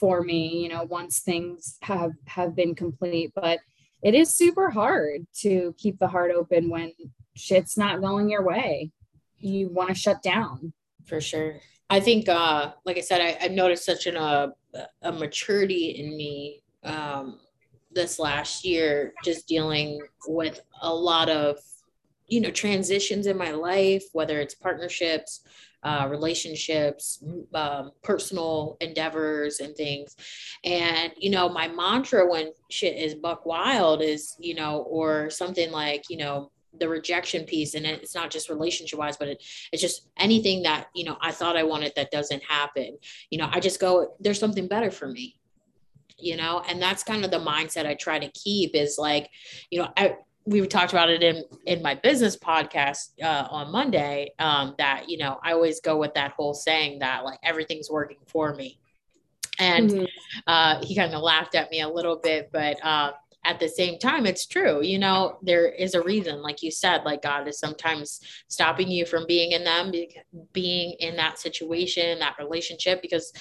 for 0.00 0.22
me 0.22 0.62
you 0.62 0.68
know 0.68 0.84
once 0.84 1.20
things 1.20 1.76
have 1.82 2.12
have 2.26 2.56
been 2.56 2.74
complete 2.74 3.30
but 3.34 3.60
it 4.02 4.14
is 4.14 4.34
super 4.34 4.70
hard 4.70 5.26
to 5.40 5.74
keep 5.76 5.98
the 5.98 6.08
heart 6.08 6.32
open 6.34 6.70
when 6.70 6.92
shit's 7.36 7.76
not 7.76 8.00
going 8.00 8.28
your 8.28 8.44
way. 8.44 8.90
You 9.38 9.68
want 9.68 9.90
to 9.90 9.94
shut 9.94 10.22
down. 10.22 10.72
For 11.06 11.20
sure. 11.20 11.56
I 11.88 11.98
think 11.98 12.28
uh 12.28 12.72
like 12.84 12.98
i 12.98 13.00
said 13.00 13.20
I, 13.20 13.42
have 13.42 13.50
noticed 13.50 13.84
such 13.84 14.06
an 14.06 14.16
uh, 14.16 14.48
a 15.02 15.10
maturity 15.10 15.96
in 15.98 16.16
me 16.16 16.62
um 16.84 17.40
this 17.90 18.20
last 18.20 18.64
year 18.64 19.12
just 19.24 19.48
dealing 19.48 20.00
with 20.28 20.60
a 20.82 20.94
lot 20.94 21.28
of 21.28 21.58
you 22.28 22.40
know 22.40 22.52
transitions 22.52 23.26
in 23.26 23.36
my 23.36 23.50
life 23.50 24.04
whether 24.12 24.40
it's 24.40 24.54
partnerships 24.54 25.40
uh, 25.82 26.06
relationships, 26.10 27.24
um, 27.54 27.90
personal 28.02 28.76
endeavors, 28.80 29.60
and 29.60 29.74
things. 29.76 30.16
And, 30.64 31.12
you 31.16 31.30
know, 31.30 31.48
my 31.48 31.68
mantra 31.68 32.28
when 32.28 32.52
shit 32.70 32.96
is 32.96 33.14
buck 33.14 33.46
wild 33.46 34.02
is, 34.02 34.36
you 34.38 34.54
know, 34.54 34.82
or 34.82 35.30
something 35.30 35.70
like, 35.70 36.04
you 36.10 36.18
know, 36.18 36.50
the 36.78 36.88
rejection 36.88 37.44
piece 37.44 37.74
and 37.74 37.84
it's 37.84 38.14
not 38.14 38.30
just 38.30 38.48
relationship 38.48 38.96
wise 38.96 39.16
but 39.16 39.26
it, 39.26 39.42
it's 39.72 39.82
just 39.82 40.08
anything 40.16 40.62
that 40.62 40.86
you 40.94 41.04
know 41.04 41.16
i 41.20 41.32
thought 41.32 41.56
i 41.56 41.64
wanted 41.64 41.92
that 41.96 42.12
doesn't 42.12 42.42
happen 42.44 42.96
you 43.30 43.38
know 43.38 43.48
i 43.52 43.58
just 43.58 43.80
go 43.80 44.14
there's 44.20 44.38
something 44.38 44.68
better 44.68 44.88
for 44.88 45.08
me 45.08 45.36
you 46.16 46.36
know 46.36 46.62
and 46.68 46.80
that's 46.80 47.02
kind 47.02 47.24
of 47.24 47.32
the 47.32 47.38
mindset 47.38 47.86
i 47.86 47.94
try 47.94 48.20
to 48.20 48.30
keep 48.32 48.74
is 48.74 48.96
like 48.98 49.28
you 49.70 49.80
know 49.80 49.88
I, 49.96 50.14
we 50.50 50.66
talked 50.66 50.92
about 50.92 51.08
it 51.08 51.22
in 51.22 51.44
in 51.66 51.80
my 51.82 51.94
business 51.94 52.36
podcast 52.36 53.10
uh, 53.22 53.46
on 53.50 53.70
monday 53.70 54.30
um, 54.38 54.74
that 54.78 55.08
you 55.08 55.16
know 55.16 55.38
i 55.44 55.52
always 55.52 55.80
go 55.80 55.96
with 55.96 56.12
that 56.14 56.32
whole 56.32 56.52
saying 56.54 56.98
that 56.98 57.24
like 57.24 57.38
everything's 57.42 57.88
working 57.90 58.18
for 58.26 58.54
me 58.54 58.78
and 59.58 59.90
mm-hmm. 59.90 60.04
uh, 60.46 60.82
he 60.84 60.94
kind 60.96 61.14
of 61.14 61.22
laughed 61.22 61.54
at 61.54 61.70
me 61.70 61.80
a 61.80 61.88
little 61.88 62.16
bit 62.16 62.50
but 62.52 62.76
uh, 62.84 63.12
at 63.44 63.58
the 63.58 63.68
same 63.68 63.98
time 63.98 64.26
it's 64.26 64.46
true 64.46 64.82
you 64.82 64.98
know 64.98 65.38
there 65.42 65.68
is 65.68 65.94
a 65.94 66.02
reason 66.02 66.42
like 66.42 66.62
you 66.62 66.70
said 66.70 67.02
like 67.04 67.22
god 67.22 67.48
is 67.48 67.58
sometimes 67.58 68.20
stopping 68.48 68.90
you 68.90 69.06
from 69.06 69.26
being 69.26 69.52
in 69.52 69.64
them 69.64 69.92
being 70.52 70.94
in 70.98 71.16
that 71.16 71.38
situation 71.38 72.18
that 72.18 72.36
relationship 72.38 73.00
because 73.02 73.32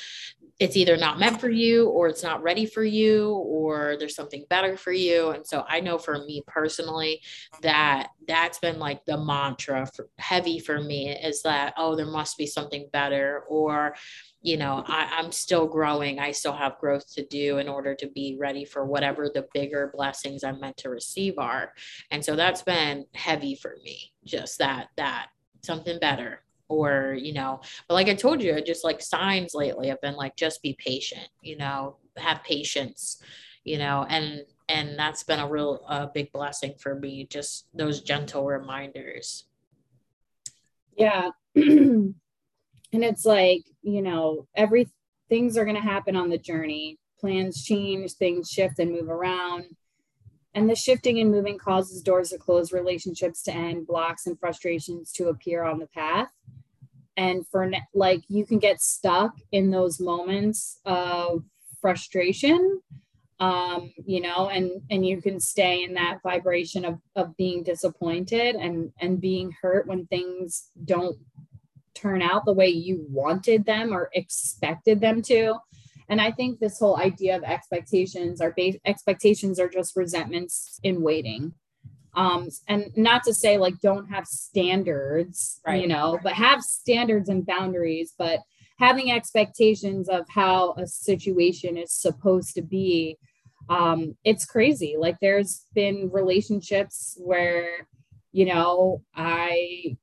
it's 0.60 0.76
either 0.76 0.98
not 0.98 1.20
meant 1.20 1.40
for 1.40 1.50
you 1.50 1.88
or 1.88 2.10
it's 2.10 2.22
not 2.22 2.44
ready 2.44 2.66
for 2.66 2.84
you 2.84 3.32
or 3.32 3.96
there's 3.98 4.16
something 4.16 4.44
better 4.50 4.76
for 4.76 4.92
you. 4.92 5.30
And 5.30 5.48
so 5.48 5.64
i 5.68 5.80
know 5.80 5.98
for 5.98 6.18
me 6.26 6.44
personally 6.48 7.22
that 7.62 8.10
that's 8.28 8.60
been 8.60 8.78
like 8.78 9.06
the 9.06 9.18
mantra 9.18 9.86
for, 9.86 10.10
heavy 10.18 10.60
for 10.60 10.82
me 10.82 11.10
is 11.10 11.42
that 11.44 11.74
oh 11.78 11.96
there 11.96 12.06
must 12.06 12.38
be 12.38 12.46
something 12.46 12.88
better 12.92 13.44
or 13.48 13.96
you 14.42 14.58
know 14.58 14.84
I, 14.88 15.10
i'm 15.18 15.32
still 15.32 15.68
growing. 15.68 16.20
I 16.20 16.32
still 16.32 16.54
have 16.54 16.80
growth 16.80 17.14
to 17.16 17.26
do 17.26 17.58
in 17.58 17.68
order 17.68 17.96
to 17.96 18.08
be 18.08 18.38
ready 18.40 18.66
for 18.66 18.86
whatever 18.86 19.30
the 19.34 19.48
bigger 19.54 19.92
blessings 19.94 20.44
i'm 20.44 20.60
meant 20.60 20.78
to 20.78 20.90
receive 20.90 21.38
are. 21.38 21.74
And 22.12 22.24
so 22.24 22.36
that's 22.36 22.62
been 22.62 23.06
heavy 23.14 23.56
for 23.56 23.76
me 23.84 24.14
just 24.26 24.60
that 24.60 24.88
that 24.98 25.28
something 25.62 26.00
better 26.00 26.44
or 26.70 27.18
you 27.20 27.34
know 27.34 27.60
but 27.88 27.96
like 27.96 28.08
i 28.08 28.14
told 28.14 28.42
you 28.42 28.62
just 28.62 28.84
like 28.84 29.02
signs 29.02 29.54
lately 29.54 29.88
have 29.88 30.00
been 30.02 30.16
like 30.16 30.36
just 30.36 30.62
be 30.62 30.78
patient 30.80 31.28
you 31.42 31.58
know 31.58 31.98
have 32.16 32.44
patience 32.44 33.22
you 33.64 33.78
know 33.78 34.06
and 34.08 34.46
and 34.70 34.98
that's 34.98 35.24
been 35.24 35.40
a 35.40 35.48
real 35.48 35.84
uh, 35.88 36.06
big 36.14 36.32
blessing 36.32 36.74
for 36.80 36.96
me 36.96 37.28
just 37.30 37.66
those 37.74 38.02
gentle 38.02 38.46
reminders. 38.46 39.46
Yeah 40.96 41.32
and 42.94 43.04
it's 43.04 43.26
like 43.26 43.64
you 43.82 44.02
know 44.02 44.48
every 44.56 44.90
things 45.30 45.58
are 45.58 45.64
going 45.64 45.76
to 45.76 45.82
happen 45.82 46.16
on 46.16 46.30
the 46.30 46.38
journey. 46.38 46.98
Plans 47.20 47.64
change 47.64 48.14
things 48.14 48.50
shift 48.50 48.80
and 48.80 48.92
move 48.92 49.10
around. 49.10 49.66
And 50.56 50.70
the 50.70 50.76
shifting 50.76 51.20
and 51.20 51.32
moving 51.32 51.60
causes 51.60 52.02
doors 52.02 52.30
to 52.30 52.38
close 52.40 52.74
relationships 52.74 53.44
to 53.44 53.54
end 53.54 53.86
blocks 53.86 54.26
and 54.26 54.38
frustrations 54.40 55.12
to 55.14 55.30
appear 55.30 55.64
on 55.64 55.78
the 55.78 55.88
path. 55.88 56.30
And 57.16 57.46
for 57.48 57.70
like 57.94 58.22
you 58.28 58.46
can 58.46 58.58
get 58.58 58.82
stuck 58.82 59.36
in 59.52 59.70
those 59.70 60.00
moments 60.00 60.80
of 60.86 61.44
frustration 61.80 62.82
um 63.40 63.94
you 64.06 64.20
know 64.20 64.50
and 64.50 64.82
and 64.90 65.06
you 65.06 65.22
can 65.22 65.40
stay 65.40 65.84
in 65.84 65.94
that 65.94 66.20
vibration 66.22 66.84
of 66.84 67.00
of 67.16 67.36
being 67.38 67.64
disappointed 67.64 68.56
and 68.56 68.92
and 69.00 69.22
being 69.22 69.54
hurt 69.62 69.88
when 69.88 70.06
things 70.08 70.72
don't 70.84 71.18
turn 72.00 72.22
out 72.22 72.46
the 72.46 72.54
way 72.54 72.68
you 72.68 73.06
wanted 73.10 73.66
them 73.66 73.94
or 73.94 74.10
expected 74.14 75.02
them 75.02 75.22
to. 75.24 75.56
And 76.10 76.20
i 76.20 76.32
think 76.32 76.60
this 76.60 76.80
whole 76.80 76.98
idea 76.98 77.36
of 77.36 77.44
expectations 77.44 78.42
are 78.42 78.52
base 78.52 78.78
expectations 78.86 79.60
are 79.60 79.70
just 79.70 79.96
resentments 79.96 80.80
in 80.84 81.02
waiting. 81.02 81.54
Um 82.16 82.50
and 82.68 82.92
not 82.96 83.24
to 83.24 83.34
say 83.34 83.58
like 83.58 83.80
don't 83.82 84.08
have 84.08 84.26
standards 84.26 85.62
right. 85.66 85.82
you 85.82 85.88
know 85.88 86.20
but 86.24 86.34
have 86.34 86.62
standards 86.64 87.30
and 87.30 87.46
boundaries 87.46 88.14
but 88.18 88.40
having 88.80 89.12
expectations 89.12 90.08
of 90.10 90.26
how 90.30 90.74
a 90.78 90.88
situation 90.88 91.78
is 91.78 91.94
supposed 91.94 92.56
to 92.56 92.62
be 92.62 93.18
um 93.70 94.16
it's 94.24 94.46
crazy. 94.46 94.96
Like 94.98 95.18
there's 95.22 95.66
been 95.76 96.10
relationships 96.12 97.18
where 97.20 97.88
you 98.32 98.46
know 98.46 99.02
i 99.16 99.98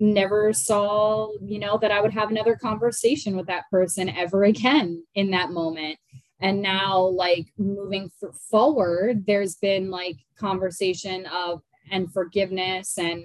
never 0.00 0.52
saw 0.52 1.28
you 1.42 1.58
know 1.58 1.76
that 1.76 1.90
i 1.90 2.00
would 2.00 2.12
have 2.12 2.30
another 2.30 2.54
conversation 2.54 3.36
with 3.36 3.46
that 3.46 3.64
person 3.70 4.08
ever 4.08 4.44
again 4.44 5.04
in 5.14 5.30
that 5.30 5.50
moment. 5.50 5.98
And 6.40 6.62
now 6.62 7.00
like 7.00 7.46
moving 7.58 8.10
forward 8.48 9.26
there's 9.26 9.56
been 9.56 9.90
like 9.90 10.16
conversation 10.38 11.26
of 11.26 11.62
and 11.90 12.12
forgiveness 12.12 12.96
and 12.98 13.24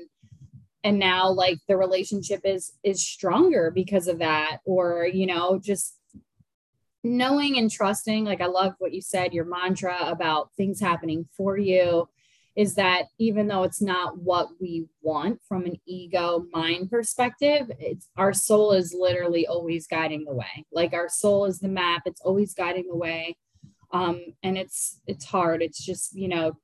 and 0.84 1.00
now 1.00 1.30
like 1.30 1.60
the 1.68 1.78
relationship 1.78 2.42
is 2.44 2.74
is 2.84 3.06
stronger 3.06 3.72
because 3.72 4.08
of 4.08 4.20
that 4.20 4.58
or 4.66 5.06
you 5.06 5.26
know 5.26 5.60
just 5.60 5.98
knowing 7.04 7.58
and 7.58 7.70
trusting 7.70 8.24
like 8.26 8.42
i 8.42 8.46
love 8.46 8.74
what 8.80 8.94
you 8.94 9.02
said 9.02 9.34
your 9.34 9.46
mantra 9.46 9.98
about 10.02 10.50
things 10.56 10.80
happening 10.80 11.28
for 11.36 11.58
you 11.58 12.08
is 12.56 12.76
that 12.76 13.06
even 13.18 13.48
though 13.48 13.64
it's 13.64 13.82
not 13.82 14.18
what 14.18 14.50
we 14.60 14.86
want 15.02 15.40
from 15.48 15.66
an 15.66 15.80
ego 15.88 16.46
mind 16.52 16.90
perspective 16.90 17.72
it's 17.80 18.10
our 18.16 18.32
soul 18.32 18.74
is 18.74 18.96
literally 18.98 19.48
always 19.48 19.88
guiding 19.88 20.26
the 20.26 20.34
way. 20.34 20.66
Like 20.72 20.94
our 20.94 21.10
soul 21.10 21.46
is 21.46 21.60
the 21.60 21.68
map 21.68 22.04
it's 22.06 22.22
always 22.22 22.54
guiding 22.54 22.88
the 22.88 22.96
way. 22.96 23.38
Um 23.92 24.22
and 24.44 24.58
it's 24.58 25.00
it's 25.08 25.26
hard. 25.26 25.62
It's 25.62 25.84
just 25.84 26.14
you 26.16 26.28
know 26.28 26.58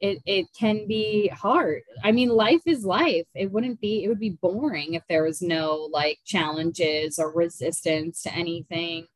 it 0.00 0.18
it 0.24 0.46
can 0.58 0.86
be 0.88 1.28
hard. 1.28 1.82
I 2.02 2.12
mean 2.12 2.30
life 2.30 2.62
is 2.66 2.84
life. 2.84 3.26
It 3.34 3.52
wouldn't 3.52 3.80
be 3.80 4.04
it 4.04 4.08
would 4.08 4.20
be 4.20 4.38
boring 4.40 4.94
if 4.94 5.02
there 5.08 5.24
was 5.24 5.42
no 5.42 5.88
like 5.92 6.18
challenges 6.24 7.18
or 7.18 7.32
resistance 7.32 8.22
to 8.22 8.34
anything. 8.34 9.06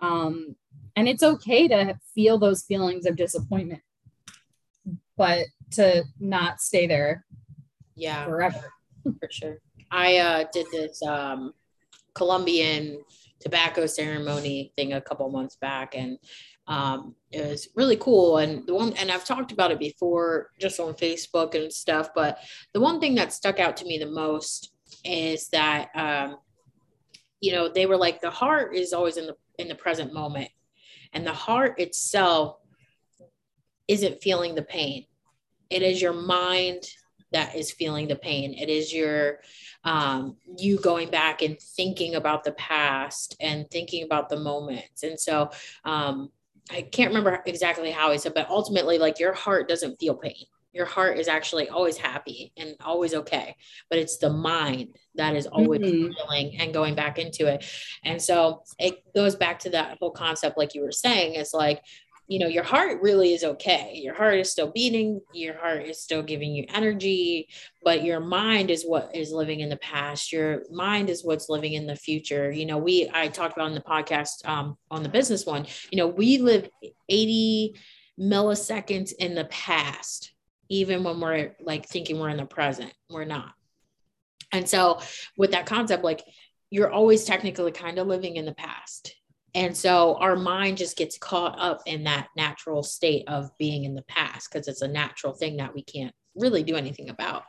Um 0.00 0.54
and 0.94 1.08
it's 1.08 1.22
okay 1.22 1.66
to 1.68 1.98
feel 2.14 2.38
those 2.38 2.62
feelings 2.62 3.06
of 3.06 3.16
disappointment 3.16 3.82
but 5.16 5.46
to 5.72 6.04
not 6.20 6.60
stay 6.60 6.86
there 6.86 7.24
yeah. 7.94 8.24
forever. 8.24 8.72
For 9.02 9.28
sure. 9.30 9.58
I 9.90 10.16
uh 10.18 10.44
did 10.52 10.66
this 10.72 11.02
um 11.02 11.52
colombian 12.14 13.02
tobacco 13.40 13.86
ceremony 13.86 14.72
thing 14.76 14.92
a 14.92 15.00
couple 15.00 15.28
months 15.30 15.56
back 15.56 15.94
and 15.94 16.18
um 16.68 17.14
it 17.30 17.46
was 17.46 17.68
really 17.74 17.96
cool. 17.96 18.38
And 18.38 18.66
the 18.66 18.74
one 18.74 18.92
and 18.94 19.10
i've 19.10 19.24
talked 19.24 19.52
about 19.52 19.72
it 19.72 19.78
before 19.78 20.50
just 20.60 20.78
on 20.78 20.94
facebook 20.94 21.54
and 21.54 21.72
stuff 21.72 22.10
but 22.14 22.38
the 22.72 22.80
one 22.80 23.00
thing 23.00 23.14
that 23.16 23.32
stuck 23.32 23.58
out 23.58 23.76
to 23.78 23.84
me 23.84 23.98
the 23.98 24.06
most 24.10 24.72
is 25.04 25.48
that 25.48 25.88
um 25.94 26.36
you 27.40 27.52
know 27.52 27.68
they 27.68 27.86
were 27.86 27.96
like 27.96 28.20
the 28.20 28.30
heart 28.30 28.76
is 28.76 28.92
always 28.92 29.16
in 29.16 29.26
the 29.26 29.34
in 29.58 29.68
the 29.68 29.74
present 29.74 30.12
moment. 30.12 30.50
And 31.12 31.26
the 31.26 31.32
heart 31.32 31.78
itself 31.78 32.56
isn't 33.88 34.22
feeling 34.22 34.54
the 34.54 34.62
pain. 34.62 35.06
It 35.70 35.82
is 35.82 36.00
your 36.02 36.12
mind 36.12 36.84
that 37.32 37.56
is 37.56 37.72
feeling 37.72 38.08
the 38.08 38.16
pain. 38.16 38.54
It 38.54 38.68
is 38.68 38.92
your 38.92 39.40
um, 39.84 40.36
you 40.58 40.78
going 40.78 41.10
back 41.10 41.42
and 41.42 41.58
thinking 41.60 42.14
about 42.14 42.44
the 42.44 42.52
past 42.52 43.36
and 43.40 43.68
thinking 43.70 44.04
about 44.04 44.28
the 44.28 44.38
moments. 44.38 45.02
And 45.02 45.18
so 45.18 45.50
um, 45.84 46.30
I 46.70 46.82
can't 46.82 47.08
remember 47.08 47.42
exactly 47.46 47.90
how 47.90 48.12
he 48.12 48.18
said, 48.18 48.34
but 48.34 48.48
ultimately, 48.48 48.98
like 48.98 49.18
your 49.18 49.32
heart 49.32 49.68
doesn't 49.68 49.98
feel 49.98 50.14
pain. 50.14 50.44
Your 50.72 50.86
heart 50.86 51.18
is 51.18 51.28
actually 51.28 51.68
always 51.68 51.98
happy 51.98 52.52
and 52.56 52.76
always 52.80 53.12
okay, 53.12 53.56
but 53.90 53.98
it's 53.98 54.16
the 54.16 54.30
mind 54.30 54.96
that 55.16 55.36
is 55.36 55.46
always 55.46 55.82
mm-hmm. 55.82 56.12
feeling 56.12 56.56
and 56.58 56.72
going 56.72 56.94
back 56.94 57.18
into 57.18 57.46
it. 57.46 57.62
And 58.04 58.22
so 58.22 58.62
it 58.78 59.02
goes 59.14 59.36
back 59.36 59.58
to 59.60 59.70
that 59.70 59.98
whole 59.98 60.12
concept, 60.12 60.56
like 60.56 60.74
you 60.74 60.82
were 60.82 60.92
saying, 60.92 61.34
it's 61.34 61.52
like 61.52 61.82
you 62.32 62.38
know 62.38 62.46
your 62.46 62.62
heart 62.62 63.02
really 63.02 63.34
is 63.34 63.44
okay. 63.44 64.00
Your 64.02 64.14
heart 64.14 64.38
is 64.38 64.50
still 64.50 64.72
beating 64.72 65.20
your 65.34 65.54
heart 65.58 65.82
is 65.82 66.00
still 66.00 66.22
giving 66.22 66.54
you 66.54 66.64
energy 66.72 67.50
but 67.84 68.02
your 68.02 68.20
mind 68.20 68.70
is 68.70 68.84
what 68.84 69.14
is 69.14 69.32
living 69.32 69.60
in 69.60 69.68
the 69.68 69.76
past. 69.76 70.32
Your 70.32 70.62
mind 70.70 71.10
is 71.10 71.22
what's 71.22 71.50
living 71.50 71.74
in 71.74 71.86
the 71.86 71.94
future. 71.94 72.50
You 72.50 72.64
know 72.64 72.78
we 72.78 73.10
i 73.12 73.28
talked 73.28 73.54
about 73.54 73.68
in 73.68 73.74
the 73.74 73.82
podcast 73.82 74.48
um, 74.48 74.78
on 74.90 75.02
the 75.02 75.10
business 75.10 75.44
one 75.44 75.66
you 75.90 75.98
know 75.98 76.06
we 76.06 76.38
live 76.38 76.70
80 77.10 77.76
milliseconds 78.18 79.12
in 79.18 79.34
the 79.34 79.44
past 79.44 80.32
even 80.70 81.04
when 81.04 81.20
we're 81.20 81.54
like 81.60 81.86
thinking 81.86 82.18
we're 82.18 82.30
in 82.30 82.38
the 82.38 82.46
present. 82.46 82.94
We're 83.10 83.26
not. 83.26 83.52
And 84.52 84.66
so 84.66 85.00
with 85.36 85.50
that 85.50 85.66
concept 85.66 86.02
like 86.02 86.24
you're 86.70 86.90
always 86.90 87.24
technically 87.24 87.72
kind 87.72 87.98
of 87.98 88.06
living 88.06 88.36
in 88.36 88.46
the 88.46 88.54
past 88.54 89.14
and 89.54 89.76
so 89.76 90.16
our 90.16 90.36
mind 90.36 90.78
just 90.78 90.96
gets 90.96 91.18
caught 91.18 91.58
up 91.58 91.82
in 91.86 92.04
that 92.04 92.28
natural 92.36 92.82
state 92.82 93.28
of 93.28 93.50
being 93.58 93.84
in 93.84 93.94
the 93.94 94.02
past 94.02 94.50
because 94.50 94.66
it's 94.66 94.82
a 94.82 94.88
natural 94.88 95.34
thing 95.34 95.58
that 95.58 95.74
we 95.74 95.82
can't 95.82 96.14
really 96.34 96.62
do 96.62 96.76
anything 96.76 97.10
about. 97.10 97.44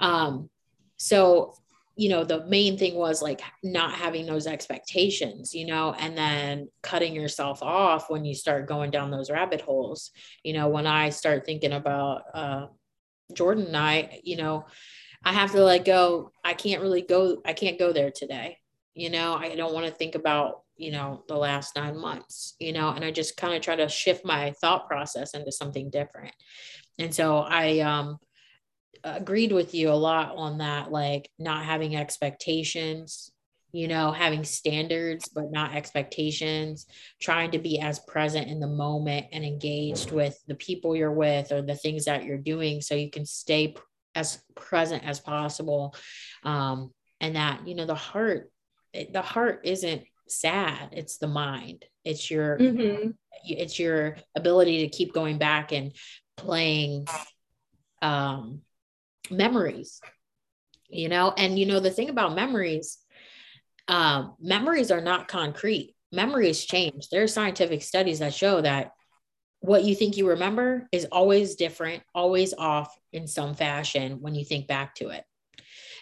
Um, 0.00 0.50
so, 0.96 1.54
you 1.94 2.08
know, 2.08 2.24
the 2.24 2.44
main 2.46 2.76
thing 2.76 2.96
was 2.96 3.22
like 3.22 3.40
not 3.62 3.92
having 3.94 4.26
those 4.26 4.46
expectations, 4.48 5.54
you 5.54 5.66
know, 5.66 5.94
and 5.98 6.18
then 6.18 6.68
cutting 6.82 7.14
yourself 7.14 7.62
off 7.62 8.10
when 8.10 8.24
you 8.24 8.34
start 8.34 8.68
going 8.68 8.90
down 8.90 9.10
those 9.10 9.30
rabbit 9.30 9.60
holes. 9.60 10.10
You 10.42 10.54
know, 10.54 10.68
when 10.68 10.86
I 10.86 11.10
start 11.10 11.46
thinking 11.46 11.72
about, 11.72 12.22
uh, 12.34 12.66
Jordan 13.32 13.66
and 13.66 13.76
I, 13.76 14.20
you 14.24 14.36
know, 14.36 14.66
I 15.24 15.32
have 15.32 15.52
to 15.52 15.62
let 15.62 15.84
go. 15.84 16.32
I 16.44 16.54
can't 16.54 16.82
really 16.82 17.02
go, 17.02 17.42
I 17.44 17.52
can't 17.52 17.78
go 17.78 17.92
there 17.92 18.10
today. 18.10 18.58
You 18.94 19.10
know, 19.10 19.34
I 19.34 19.54
don't 19.54 19.74
want 19.74 19.86
to 19.86 19.92
think 19.92 20.14
about, 20.16 20.62
you 20.78 20.92
know, 20.92 21.24
the 21.28 21.36
last 21.36 21.76
nine 21.76 21.98
months, 21.98 22.54
you 22.58 22.72
know, 22.72 22.90
and 22.90 23.04
I 23.04 23.10
just 23.10 23.36
kind 23.36 23.54
of 23.54 23.62
try 23.62 23.76
to 23.76 23.88
shift 23.88 24.24
my 24.24 24.52
thought 24.60 24.86
process 24.86 25.34
into 25.34 25.52
something 25.52 25.90
different. 25.90 26.34
And 26.98 27.14
so 27.14 27.38
I 27.38 27.80
um 27.80 28.18
agreed 29.04 29.52
with 29.52 29.74
you 29.74 29.90
a 29.90 29.92
lot 29.92 30.36
on 30.36 30.58
that, 30.58 30.90
like 30.90 31.30
not 31.38 31.64
having 31.64 31.96
expectations, 31.96 33.30
you 33.72 33.86
know, 33.86 34.12
having 34.12 34.44
standards, 34.44 35.28
but 35.28 35.50
not 35.50 35.74
expectations, 35.74 36.86
trying 37.20 37.50
to 37.50 37.58
be 37.58 37.80
as 37.80 37.98
present 38.00 38.48
in 38.48 38.60
the 38.60 38.66
moment 38.66 39.26
and 39.32 39.44
engaged 39.44 40.10
with 40.10 40.38
the 40.46 40.54
people 40.54 40.96
you're 40.96 41.12
with 41.12 41.52
or 41.52 41.62
the 41.62 41.74
things 41.74 42.06
that 42.06 42.24
you're 42.24 42.38
doing 42.38 42.80
so 42.80 42.94
you 42.94 43.10
can 43.10 43.26
stay 43.26 43.74
as 44.14 44.42
present 44.54 45.04
as 45.04 45.20
possible. 45.20 45.94
Um, 46.44 46.92
and 47.20 47.36
that, 47.36 47.66
you 47.66 47.74
know, 47.74 47.86
the 47.86 47.94
heart, 47.94 48.50
the 48.94 49.22
heart 49.22 49.60
isn't 49.64 50.02
sad, 50.30 50.90
it's 50.92 51.18
the 51.18 51.28
mind. 51.28 51.84
It's 52.04 52.30
your 52.30 52.58
mm-hmm. 52.58 53.10
it's 53.44 53.78
your 53.78 54.16
ability 54.34 54.82
to 54.82 54.96
keep 54.96 55.12
going 55.12 55.38
back 55.38 55.72
and 55.72 55.92
playing 56.36 57.06
um 58.00 58.62
memories 59.30 60.00
you 60.88 61.08
know 61.08 61.34
and 61.36 61.58
you 61.58 61.66
know 61.66 61.80
the 61.80 61.90
thing 61.90 62.08
about 62.08 62.34
memories 62.34 62.98
um, 63.88 64.34
memories 64.38 64.90
are 64.90 65.00
not 65.00 65.28
concrete. 65.28 65.94
Memories 66.12 66.64
change. 66.64 67.08
There 67.08 67.22
are 67.22 67.28
scientific 67.28 67.82
studies 67.82 68.20
that 68.20 68.34
show 68.34 68.60
that 68.60 68.92
what 69.60 69.84
you 69.84 69.94
think 69.94 70.16
you 70.16 70.28
remember 70.28 70.88
is 70.92 71.06
always 71.06 71.56
different, 71.56 72.02
always 72.14 72.54
off 72.54 72.96
in 73.12 73.26
some 73.26 73.54
fashion 73.54 74.20
when 74.20 74.34
you 74.34 74.44
think 74.44 74.68
back 74.68 74.94
to 74.96 75.08
it. 75.08 75.24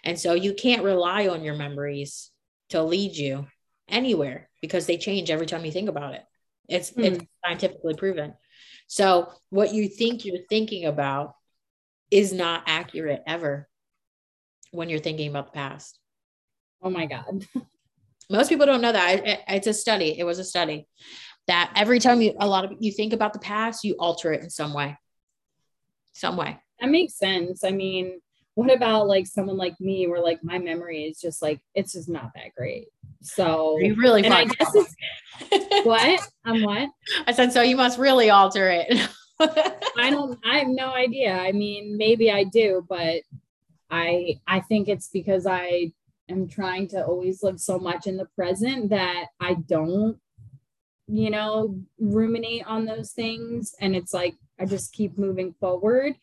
And 0.04 0.18
so 0.18 0.34
you 0.34 0.52
can't 0.54 0.84
rely 0.84 1.28
on 1.28 1.42
your 1.42 1.54
memories 1.54 2.30
to 2.70 2.82
lead 2.82 3.16
you 3.16 3.46
anywhere 3.88 4.48
because 4.60 4.86
they 4.86 4.96
change 4.96 5.30
every 5.30 5.46
time 5.46 5.64
you 5.64 5.72
think 5.72 5.88
about 5.88 6.14
it. 6.14 6.24
It's, 6.68 6.90
hmm. 6.90 7.02
it's 7.02 7.24
scientifically 7.44 7.94
proven. 7.94 8.34
So 8.86 9.32
what 9.50 9.72
you 9.72 9.88
think 9.88 10.24
you're 10.24 10.44
thinking 10.48 10.84
about 10.86 11.34
is 12.10 12.32
not 12.32 12.64
accurate 12.66 13.22
ever 13.26 13.68
when 14.70 14.88
you're 14.88 15.00
thinking 15.00 15.28
about 15.28 15.46
the 15.46 15.58
past. 15.58 15.98
Oh 16.82 16.90
my 16.90 17.06
God. 17.06 17.44
Most 18.30 18.48
people 18.48 18.66
don't 18.66 18.80
know 18.80 18.92
that. 18.92 19.22
it's 19.48 19.66
a 19.66 19.74
study. 19.74 20.18
It 20.18 20.24
was 20.24 20.38
a 20.38 20.44
study 20.44 20.86
that 21.46 21.72
every 21.76 22.00
time 22.00 22.20
you 22.20 22.34
a 22.40 22.46
lot 22.46 22.64
of 22.64 22.72
you 22.80 22.90
think 22.90 23.12
about 23.12 23.32
the 23.32 23.38
past, 23.38 23.84
you 23.84 23.94
alter 23.98 24.32
it 24.32 24.42
in 24.42 24.50
some 24.50 24.74
way. 24.74 24.98
Some 26.12 26.36
way. 26.36 26.58
That 26.80 26.90
makes 26.90 27.16
sense. 27.16 27.62
I 27.62 27.70
mean, 27.70 28.20
what 28.56 28.72
about 28.72 29.06
like 29.06 29.26
someone 29.26 29.58
like 29.58 29.78
me 29.80 30.06
where 30.06 30.20
like 30.20 30.42
my 30.42 30.58
memory 30.58 31.04
is 31.04 31.20
just 31.20 31.42
like 31.42 31.60
it's 31.74 31.92
just 31.92 32.08
not 32.08 32.30
that 32.34 32.54
great. 32.56 32.88
So 33.20 33.76
you 33.78 33.94
really 33.96 34.24
and 34.24 34.32
I 34.32 34.46
guess 34.46 34.74
it's 34.74 35.84
what? 35.86 36.20
I'm 36.46 36.62
what? 36.62 36.88
I 37.26 37.32
said 37.32 37.52
so 37.52 37.60
you 37.60 37.76
must 37.76 37.98
really 37.98 38.30
alter 38.30 38.70
it. 38.70 39.08
I 39.98 40.08
don't 40.08 40.38
I 40.42 40.60
have 40.60 40.68
no 40.68 40.88
idea. 40.88 41.36
I 41.36 41.52
mean, 41.52 41.98
maybe 41.98 42.30
I 42.30 42.44
do, 42.44 42.84
but 42.88 43.20
I 43.90 44.40
I 44.46 44.60
think 44.60 44.88
it's 44.88 45.10
because 45.12 45.46
I 45.46 45.92
am 46.30 46.48
trying 46.48 46.88
to 46.88 47.04
always 47.04 47.42
live 47.42 47.60
so 47.60 47.78
much 47.78 48.06
in 48.06 48.16
the 48.16 48.24
present 48.24 48.88
that 48.88 49.26
I 49.38 49.54
don't, 49.68 50.18
you 51.06 51.28
know, 51.28 51.78
ruminate 51.98 52.66
on 52.66 52.86
those 52.86 53.12
things. 53.12 53.74
And 53.82 53.94
it's 53.94 54.14
like 54.14 54.34
I 54.58 54.64
just 54.64 54.94
keep 54.94 55.18
moving 55.18 55.54
forward. 55.60 56.14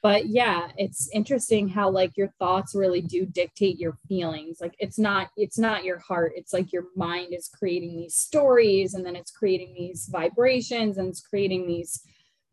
But 0.00 0.26
yeah, 0.26 0.68
it's 0.76 1.08
interesting 1.12 1.68
how 1.68 1.90
like 1.90 2.16
your 2.16 2.28
thoughts 2.38 2.74
really 2.74 3.00
do 3.00 3.26
dictate 3.26 3.78
your 3.78 3.98
feelings. 4.08 4.58
Like 4.60 4.76
it's 4.78 4.98
not 4.98 5.30
it's 5.36 5.58
not 5.58 5.84
your 5.84 5.98
heart. 5.98 6.32
It's 6.36 6.52
like 6.52 6.72
your 6.72 6.84
mind 6.94 7.34
is 7.34 7.48
creating 7.48 7.96
these 7.96 8.14
stories 8.14 8.94
and 8.94 9.04
then 9.04 9.16
it's 9.16 9.32
creating 9.32 9.74
these 9.74 10.08
vibrations 10.10 10.98
and 10.98 11.08
it's 11.08 11.20
creating 11.20 11.66
these 11.66 12.00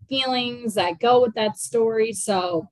feelings 0.09 0.73
that 0.73 0.99
go 0.99 1.21
with 1.21 1.35
that 1.35 1.57
story. 1.57 2.13
So 2.13 2.67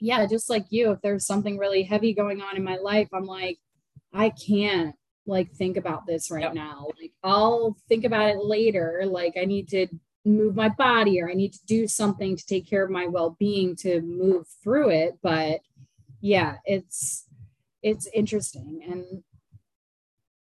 yeah, 0.00 0.26
just 0.26 0.50
like 0.50 0.66
you, 0.70 0.92
if 0.92 1.00
there's 1.00 1.26
something 1.26 1.56
really 1.56 1.82
heavy 1.82 2.12
going 2.12 2.42
on 2.42 2.56
in 2.56 2.64
my 2.64 2.76
life, 2.76 3.08
I'm 3.12 3.24
like, 3.24 3.58
I 4.12 4.30
can't 4.30 4.94
like 5.26 5.52
think 5.52 5.76
about 5.76 6.06
this 6.06 6.30
right 6.30 6.44
yep. 6.44 6.54
now. 6.54 6.88
Like 7.00 7.12
I'll 7.22 7.76
think 7.88 8.04
about 8.04 8.30
it 8.30 8.38
later. 8.38 9.04
Like 9.06 9.34
I 9.40 9.44
need 9.44 9.68
to 9.68 9.86
move 10.28 10.56
my 10.56 10.68
body 10.68 11.20
or 11.20 11.30
I 11.30 11.34
need 11.34 11.52
to 11.52 11.66
do 11.66 11.86
something 11.86 12.36
to 12.36 12.46
take 12.46 12.68
care 12.68 12.84
of 12.84 12.90
my 12.90 13.06
well-being 13.06 13.76
to 13.76 14.00
move 14.02 14.46
through 14.62 14.90
it. 14.90 15.18
But 15.22 15.60
yeah, 16.20 16.56
it's 16.64 17.26
it's 17.82 18.08
interesting. 18.12 18.80
And 18.88 19.22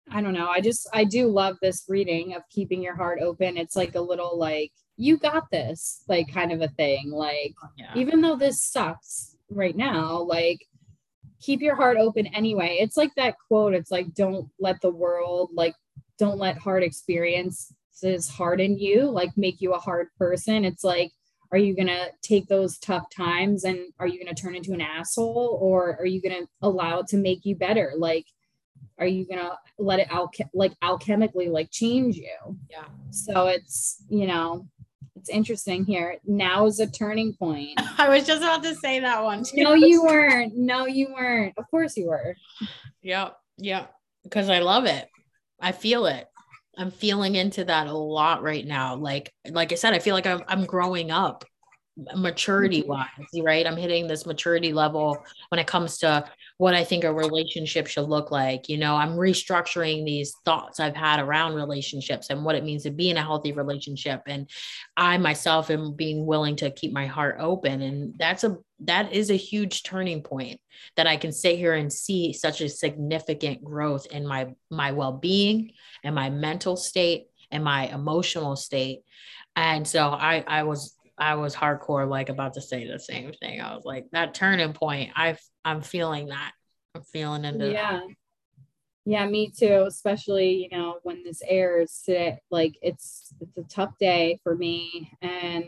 I 0.10 0.22
don't 0.22 0.34
know. 0.34 0.50
I 0.50 0.62
just 0.62 0.88
I 0.94 1.04
do 1.04 1.28
love 1.28 1.58
this 1.62 1.86
reading 1.88 2.36
of 2.36 2.44
keeping 2.50 2.82
your 2.82 2.96
heart 2.96 3.20
open. 3.22 3.58
It's 3.58 3.76
like 3.76 3.96
a 3.96 4.02
little 4.02 4.38
like 4.38 4.72
you 4.96 5.18
got 5.18 5.50
this, 5.52 6.04
like 6.08 6.34
kind 6.34 6.52
of 6.52 6.62
a 6.62 6.70
thing. 6.70 7.12
Like 7.12 7.54
yeah. 7.78 7.94
even 7.96 8.22
though 8.22 8.36
this 8.36 8.62
sucks, 8.62 9.38
right 9.50 9.76
now 9.76 10.20
like 10.22 10.60
keep 11.42 11.62
your 11.62 11.76
heart 11.76 11.98
open 11.98 12.28
anyway 12.28 12.78
it's 12.80 12.98
like 12.98 13.12
that 13.16 13.36
quote 13.48 13.74
it's 13.74 13.92
like 13.92 14.14
don't 14.14 14.50
let 14.60 14.82
the 14.82 14.90
world 14.90 15.50
like 15.54 15.76
don't 16.18 16.40
let 16.40 16.58
hard 16.58 16.84
experiences 17.98 18.30
harden 18.30 18.78
you 18.78 19.10
like 19.10 19.36
make 19.38 19.62
you 19.62 19.74
a 19.74 19.80
hard 19.80 20.08
person 20.18 20.66
it's 20.66 20.84
like 20.84 21.12
are 21.52 21.58
you 21.58 21.76
going 21.76 21.88
to 21.88 22.08
take 22.22 22.46
those 22.48 22.78
tough 22.80 23.06
times 23.10 23.64
and 23.64 23.80
are 24.00 24.08
you 24.08 24.22
going 24.22 24.34
to 24.34 24.40
turn 24.40 24.56
into 24.56 24.74
an 24.74 24.82
asshole 24.82 25.58
or 25.62 25.98
are 26.00 26.06
you 26.06 26.22
going 26.22 26.36
to 26.36 26.48
allow 26.62 27.00
it 27.00 27.08
to 27.08 27.18
make 27.18 27.46
you 27.46 27.56
better 27.56 27.94
like 27.98 28.26
are 29.00 29.08
you 29.08 29.26
going 29.26 29.40
to 29.40 29.54
let 29.80 30.00
it 30.00 30.08
alch- 30.10 30.50
like 30.54 30.74
alchemically 30.82 31.50
like 31.50 31.72
change 31.72 32.18
you 32.18 32.58
yeah 32.70 32.86
so 33.12 33.48
it's 33.48 34.04
you 34.10 34.28
know 34.28 34.68
it's 35.16 35.30
interesting 35.30 35.84
here. 35.84 36.18
Now 36.28 36.68
is 36.68 36.80
a 36.80 36.86
turning 36.86 37.34
point. 37.34 37.82
I 37.98 38.08
was 38.08 38.28
just 38.28 38.44
about 38.44 38.62
to 38.62 38.76
say 38.76 39.00
that 39.00 39.24
one. 39.24 39.44
Too. 39.44 39.64
No, 39.64 39.74
you 39.74 40.04
weren't. 40.04 40.56
No, 40.56 40.86
you 40.86 41.12
weren't. 41.12 41.56
Of 41.58 41.66
course 41.72 41.98
you 41.98 42.10
were. 42.10 42.36
Yep. 43.02 43.36
Yep. 43.58 43.92
Because 44.24 44.48
I 44.48 44.60
love 44.60 44.86
it. 44.86 45.10
I 45.60 45.72
feel 45.72 46.06
it. 46.06 46.28
I'm 46.78 46.92
feeling 46.92 47.36
into 47.36 47.66
that 47.66 47.88
a 47.88 47.94
lot 47.94 48.44
right 48.44 48.66
now. 48.66 48.96
Like, 48.96 49.34
like 49.50 49.72
I 49.72 49.76
said, 49.76 49.94
I 49.94 50.00
feel 50.00 50.14
like 50.14 50.28
I'm, 50.28 50.44
I'm 50.48 50.66
growing 50.66 51.12
up 51.12 51.44
maturity 52.16 52.82
mm-hmm. 52.82 52.90
wise, 52.90 53.44
right? 53.44 53.66
I'm 53.66 53.78
hitting 53.78 54.08
this 54.08 54.26
maturity 54.26 54.74
level 54.74 55.18
when 55.50 55.60
it 55.60 55.68
comes 55.68 55.98
to 56.00 56.26
what 56.58 56.74
I 56.74 56.84
think 56.84 57.04
a 57.04 57.14
relationship 57.14 57.88
should 57.88 58.08
look 58.08 58.32
like. 58.32 58.70
You 58.70 58.78
know, 58.78 58.96
I'm 58.96 59.16
restructuring 59.16 60.06
these 60.06 60.36
thoughts 60.46 60.80
I've 60.80 60.96
had 60.96 61.20
around 61.20 61.56
relationships 61.56 62.30
and 62.30 62.44
what 62.44 62.56
it 62.56 62.64
means 62.64 62.84
to 62.84 62.92
be 62.92 63.10
in 63.10 63.18
a 63.18 63.24
healthy 63.24 63.52
relationship. 63.52 64.22
And 64.28 64.50
I 64.96 65.18
myself 65.18 65.70
am 65.70 65.94
being 65.94 66.26
willing 66.26 66.56
to 66.58 66.72
keep 66.72 66.94
my 66.94 67.08
heart 67.08 67.38
open. 67.40 67.82
And 67.82 68.14
that's 68.18 68.44
a 68.44 68.58
that 68.82 69.12
is 69.12 69.32
a 69.32 69.36
huge 69.36 69.84
turning 69.84 70.22
point 70.22 70.60
that 70.96 71.08
I 71.08 71.18
can 71.18 71.32
sit 71.32 71.58
here 71.58 71.74
and 71.74 71.92
see 71.92 72.32
such 72.34 72.62
a 72.62 72.70
significant 72.70 73.64
growth 73.64 74.06
in 74.08 74.28
my 74.28 74.54
my 74.70 74.92
well-being 74.92 75.72
and 76.04 76.14
my 76.14 76.30
mental 76.30 76.76
state 76.76 77.28
and 77.50 77.64
my 77.64 77.88
emotional 77.88 78.56
state. 78.56 79.02
And 79.56 79.88
so 79.88 80.10
I 80.10 80.44
I 80.48 80.64
was 80.64 80.97
I 81.18 81.36
was 81.36 81.56
hardcore 81.56 82.08
like 82.08 82.30
about 82.30 82.54
to 82.54 82.62
say 82.62 82.88
the 82.88 83.00
same 83.00 83.32
thing. 83.34 83.60
I 83.60 83.76
was 83.76 83.86
like 83.86 84.06
that 84.12 84.34
turning 84.34 84.74
point. 84.74 85.12
I 85.16 85.38
I'm 85.66 85.82
feeling 85.82 86.28
that. 86.28 86.52
I'm 86.96 87.04
feeling 87.04 87.46
into 87.46 87.72
yeah. 87.72 87.94
That. 87.94 88.08
Yeah, 89.06 89.26
me 89.28 89.52
too. 89.58 89.86
Especially 89.88 90.70
you 90.72 90.78
know 90.78 91.00
when 91.04 91.24
this 91.24 91.42
airs 91.48 92.02
today, 92.06 92.40
like 92.52 92.78
it's 92.82 93.34
it's 93.40 93.58
a 93.58 93.64
tough 93.64 93.98
day 94.00 94.40
for 94.44 94.56
me 94.56 95.12
and 95.22 95.66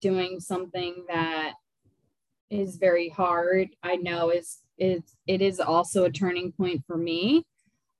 doing 0.00 0.40
something 0.40 1.04
that 1.08 1.54
is 2.50 2.76
very 2.76 3.08
hard. 3.08 3.68
I 3.82 3.96
know 3.96 4.30
is 4.30 4.58
is 4.78 5.02
it 5.26 5.42
is 5.42 5.60
also 5.60 6.04
a 6.04 6.10
turning 6.10 6.52
point 6.52 6.82
for 6.86 6.96
me. 6.96 7.44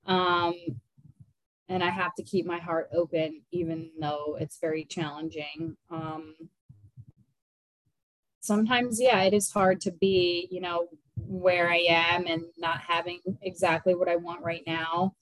Um, 0.05 0.55
and 1.69 1.83
I 1.83 1.91
have 1.91 2.15
to 2.15 2.23
keep 2.23 2.45
my 2.45 2.57
heart 2.57 2.89
open, 2.93 3.41
even 3.51 3.91
though 4.01 4.37
it's 4.39 4.57
very 4.59 4.85
challenging. 4.85 5.77
Um, 5.91 6.33
sometimes, 8.39 8.99
yeah, 8.99 9.21
it 9.21 9.35
is 9.35 9.51
hard 9.51 9.79
to 9.81 9.91
be, 9.91 10.47
you 10.51 10.61
know, 10.61 10.87
where 11.15 11.69
I 11.69 11.85
am 11.87 12.25
and 12.25 12.43
not 12.57 12.79
having 12.81 13.19
exactly 13.43 13.93
what 13.93 14.09
I 14.09 14.15
want 14.15 14.43
right 14.43 14.63
now. 14.65 15.13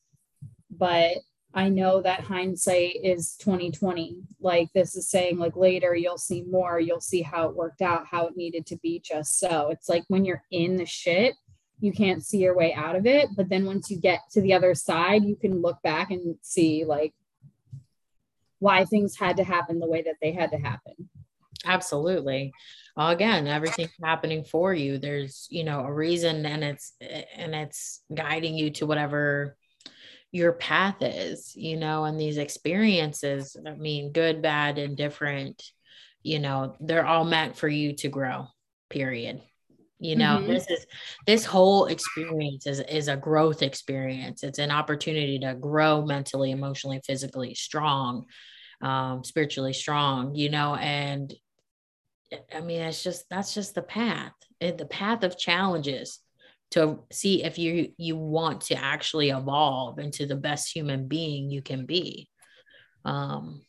But 0.71 1.17
I 1.53 1.67
know 1.67 2.01
that 2.01 2.21
hindsight 2.21 2.95
is 3.03 3.35
2020. 3.39 4.21
Like 4.39 4.69
this 4.73 4.95
is 4.95 5.09
saying, 5.09 5.37
like 5.39 5.57
later 5.57 5.95
you'll 5.95 6.17
see 6.17 6.43
more, 6.43 6.79
you'll 6.79 7.01
see 7.01 7.21
how 7.21 7.49
it 7.49 7.55
worked 7.55 7.81
out, 7.81 8.07
how 8.07 8.27
it 8.27 8.37
needed 8.37 8.65
to 8.67 8.77
be 8.77 9.01
just 9.03 9.37
so. 9.37 9.69
It's 9.69 9.89
like 9.89 10.03
when 10.07 10.23
you're 10.23 10.43
in 10.51 10.77
the 10.77 10.85
shit, 10.85 11.35
you 11.79 11.91
can't 11.91 12.23
see 12.23 12.39
your 12.39 12.55
way 12.55 12.73
out 12.73 12.95
of 12.95 13.05
it 13.05 13.29
but 13.35 13.49
then 13.49 13.65
once 13.65 13.89
you 13.89 13.97
get 13.97 14.19
to 14.31 14.41
the 14.41 14.53
other 14.53 14.73
side 14.73 15.23
you 15.23 15.35
can 15.35 15.61
look 15.61 15.81
back 15.81 16.11
and 16.11 16.35
see 16.41 16.85
like 16.85 17.13
why 18.59 18.85
things 18.85 19.17
had 19.17 19.37
to 19.37 19.43
happen 19.43 19.79
the 19.79 19.87
way 19.87 20.01
that 20.01 20.15
they 20.21 20.31
had 20.31 20.51
to 20.51 20.57
happen 20.57 21.09
Absolutely. 21.65 22.53
Again, 22.95 23.47
everything's 23.47 23.89
happening 24.03 24.43
for 24.43 24.73
you. 24.73 24.97
There's, 24.97 25.47
you 25.49 25.63
know, 25.63 25.81
a 25.81 25.91
reason 25.91 26.45
and 26.45 26.63
it's 26.63 26.93
and 27.01 27.55
it's 27.55 28.03
guiding 28.13 28.55
you 28.55 28.69
to 28.71 28.85
whatever 28.85 29.57
your 30.31 30.53
path 30.53 30.97
is, 31.01 31.55
you 31.55 31.77
know, 31.77 32.05
and 32.05 32.19
these 32.19 32.37
experiences, 32.37 33.57
I 33.65 33.73
mean, 33.73 34.11
good, 34.11 34.41
bad, 34.41 34.77
and 34.77 34.95
different 34.95 35.63
you 36.23 36.39
know, 36.39 36.75
they're 36.81 37.05
all 37.05 37.23
meant 37.23 37.55
for 37.55 37.69
you 37.69 37.93
to 37.93 38.09
grow. 38.09 38.47
Period 38.89 39.41
you 39.99 40.15
know 40.15 40.37
mm-hmm. 40.37 40.47
this 40.47 40.67
is 40.69 40.85
this 41.25 41.45
whole 41.45 41.85
experience 41.85 42.67
is 42.67 42.79
is 42.81 43.07
a 43.07 43.17
growth 43.17 43.61
experience. 43.61 44.43
It's 44.43 44.59
an 44.59 44.71
opportunity 44.71 45.39
to 45.39 45.55
grow 45.55 46.05
mentally 46.05 46.51
emotionally 46.51 47.01
physically 47.05 47.55
strong 47.55 48.25
um 48.83 49.23
spiritually 49.23 49.73
strong 49.73 50.35
you 50.35 50.51
know 50.51 50.75
and 50.75 51.33
i 52.53 52.59
mean 52.59 52.79
it's 52.79 53.03
just 53.03 53.25
that's 53.29 53.53
just 53.53 53.73
the 53.73 53.81
path. 53.81 54.33
The 54.59 54.87
path 54.89 55.23
of 55.23 55.37
challenges 55.37 56.19
to 56.71 56.99
see 57.11 57.43
if 57.43 57.57
you 57.57 57.93
you 57.97 58.15
want 58.15 58.61
to 58.61 58.75
actually 58.75 59.29
evolve 59.29 59.99
into 59.99 60.25
the 60.25 60.35
best 60.35 60.71
human 60.71 61.07
being 61.07 61.49
you 61.49 61.61
can 61.61 61.85
be. 61.85 62.29
Um 63.05 63.61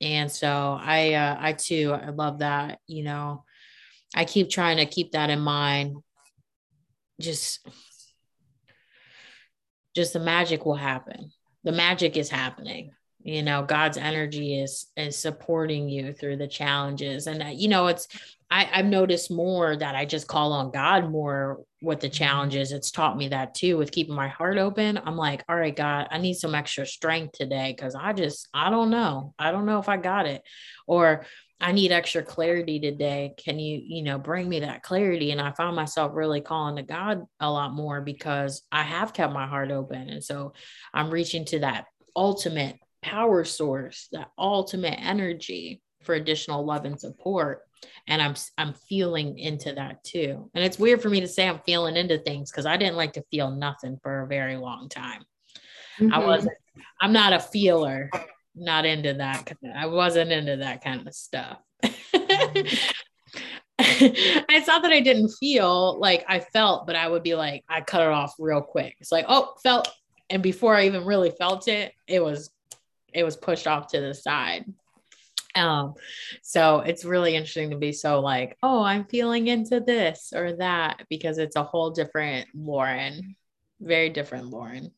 and 0.00 0.30
so 0.30 0.78
i 0.80 1.14
uh, 1.14 1.36
i 1.38 1.52
too 1.52 1.92
i 1.92 2.10
love 2.10 2.40
that 2.40 2.80
you 2.86 3.02
know 3.02 3.44
I 4.14 4.24
keep 4.24 4.50
trying 4.50 4.78
to 4.78 4.86
keep 4.86 5.12
that 5.12 5.30
in 5.30 5.40
mind. 5.40 5.96
Just 7.20 7.66
just 9.94 10.12
the 10.12 10.20
magic 10.20 10.66
will 10.66 10.74
happen. 10.74 11.32
The 11.64 11.72
magic 11.72 12.16
is 12.16 12.28
happening. 12.28 12.92
You 13.22 13.42
know, 13.42 13.62
God's 13.62 13.96
energy 13.96 14.60
is 14.60 14.86
is 14.96 15.16
supporting 15.16 15.88
you 15.88 16.12
through 16.12 16.36
the 16.36 16.46
challenges. 16.46 17.26
And 17.26 17.42
uh, 17.42 17.46
you 17.46 17.68
know, 17.68 17.88
it's 17.88 18.06
I, 18.50 18.68
I've 18.72 18.86
noticed 18.86 19.30
more 19.30 19.74
that 19.74 19.96
I 19.96 20.04
just 20.04 20.28
call 20.28 20.52
on 20.52 20.70
God 20.70 21.10
more 21.10 21.64
with 21.82 22.00
the 22.00 22.08
challenges. 22.08 22.70
It's 22.70 22.92
taught 22.92 23.16
me 23.16 23.28
that 23.28 23.54
too 23.54 23.76
with 23.76 23.90
keeping 23.90 24.14
my 24.14 24.28
heart 24.28 24.56
open. 24.58 25.00
I'm 25.04 25.16
like, 25.16 25.42
all 25.48 25.56
right, 25.56 25.74
God, 25.74 26.06
I 26.10 26.18
need 26.18 26.34
some 26.34 26.54
extra 26.54 26.86
strength 26.86 27.32
today 27.32 27.74
because 27.76 27.96
I 27.96 28.12
just, 28.12 28.48
I 28.54 28.70
don't 28.70 28.90
know. 28.90 29.34
I 29.38 29.50
don't 29.50 29.66
know 29.66 29.80
if 29.80 29.88
I 29.88 29.96
got 29.96 30.26
it. 30.26 30.42
Or 30.86 31.26
I 31.60 31.72
need 31.72 31.90
extra 31.90 32.22
clarity 32.22 32.78
today. 32.78 33.34
Can 33.38 33.58
you, 33.58 33.80
you 33.82 34.02
know, 34.02 34.18
bring 34.18 34.48
me 34.48 34.60
that 34.60 34.82
clarity? 34.82 35.30
And 35.30 35.40
I 35.40 35.52
found 35.52 35.74
myself 35.74 36.12
really 36.14 36.40
calling 36.40 36.76
to 36.76 36.82
God 36.82 37.24
a 37.40 37.50
lot 37.50 37.72
more 37.72 38.00
because 38.00 38.62
I 38.70 38.82
have 38.82 39.14
kept 39.14 39.32
my 39.32 39.46
heart 39.46 39.70
open. 39.70 40.08
And 40.10 40.22
so 40.22 40.52
I'm 40.92 41.10
reaching 41.10 41.44
to 41.46 41.60
that 41.60 41.86
ultimate 42.14 42.78
power 43.02 43.44
source, 43.44 44.08
that 44.12 44.30
ultimate 44.38 44.98
energy 45.00 45.80
for 46.02 46.14
additional 46.14 46.64
love 46.64 46.84
and 46.84 47.00
support. 47.00 47.62
And 48.06 48.20
I'm 48.20 48.34
I'm 48.58 48.74
feeling 48.88 49.38
into 49.38 49.72
that 49.74 50.04
too. 50.04 50.50
And 50.54 50.64
it's 50.64 50.78
weird 50.78 51.02
for 51.02 51.08
me 51.08 51.20
to 51.20 51.28
say 51.28 51.48
I'm 51.48 51.60
feeling 51.66 51.96
into 51.96 52.18
things 52.18 52.50
because 52.50 52.66
I 52.66 52.76
didn't 52.76 52.96
like 52.96 53.14
to 53.14 53.24
feel 53.30 53.50
nothing 53.50 53.98
for 54.02 54.22
a 54.22 54.26
very 54.26 54.56
long 54.56 54.88
time. 54.88 55.22
Mm-hmm. 55.98 56.12
I 56.12 56.18
wasn't, 56.18 56.56
I'm 57.00 57.12
not 57.12 57.32
a 57.32 57.40
feeler 57.40 58.10
not 58.56 58.86
into 58.86 59.14
that. 59.14 59.52
I 59.74 59.86
wasn't 59.86 60.32
into 60.32 60.56
that 60.56 60.82
kind 60.82 61.06
of 61.06 61.14
stuff. 61.14 61.58
it's 63.78 64.66
not 64.66 64.82
that 64.82 64.92
I 64.92 65.00
didn't 65.00 65.28
feel 65.38 65.98
like 66.00 66.24
I 66.28 66.40
felt, 66.40 66.86
but 66.86 66.96
I 66.96 67.08
would 67.08 67.22
be 67.22 67.34
like, 67.34 67.64
I 67.68 67.82
cut 67.82 68.02
it 68.02 68.08
off 68.08 68.34
real 68.38 68.62
quick. 68.62 68.96
It's 69.00 69.12
like, 69.12 69.26
oh, 69.28 69.54
felt. 69.62 69.88
And 70.30 70.42
before 70.42 70.74
I 70.74 70.86
even 70.86 71.04
really 71.04 71.30
felt 71.30 71.68
it, 71.68 71.92
it 72.08 72.22
was, 72.22 72.50
it 73.12 73.22
was 73.22 73.36
pushed 73.36 73.66
off 73.66 73.88
to 73.88 74.00
the 74.00 74.14
side. 74.14 74.64
Um, 75.54 75.94
so 76.42 76.80
it's 76.80 77.04
really 77.04 77.34
interesting 77.34 77.70
to 77.70 77.76
be 77.76 77.92
so 77.92 78.20
like, 78.20 78.56
oh, 78.62 78.82
I'm 78.82 79.04
feeling 79.04 79.46
into 79.46 79.80
this 79.80 80.32
or 80.34 80.56
that 80.56 81.02
because 81.08 81.38
it's 81.38 81.56
a 81.56 81.62
whole 81.62 81.90
different 81.90 82.48
Lauren, 82.54 83.36
very 83.80 84.10
different 84.10 84.48
Lauren 84.48 84.90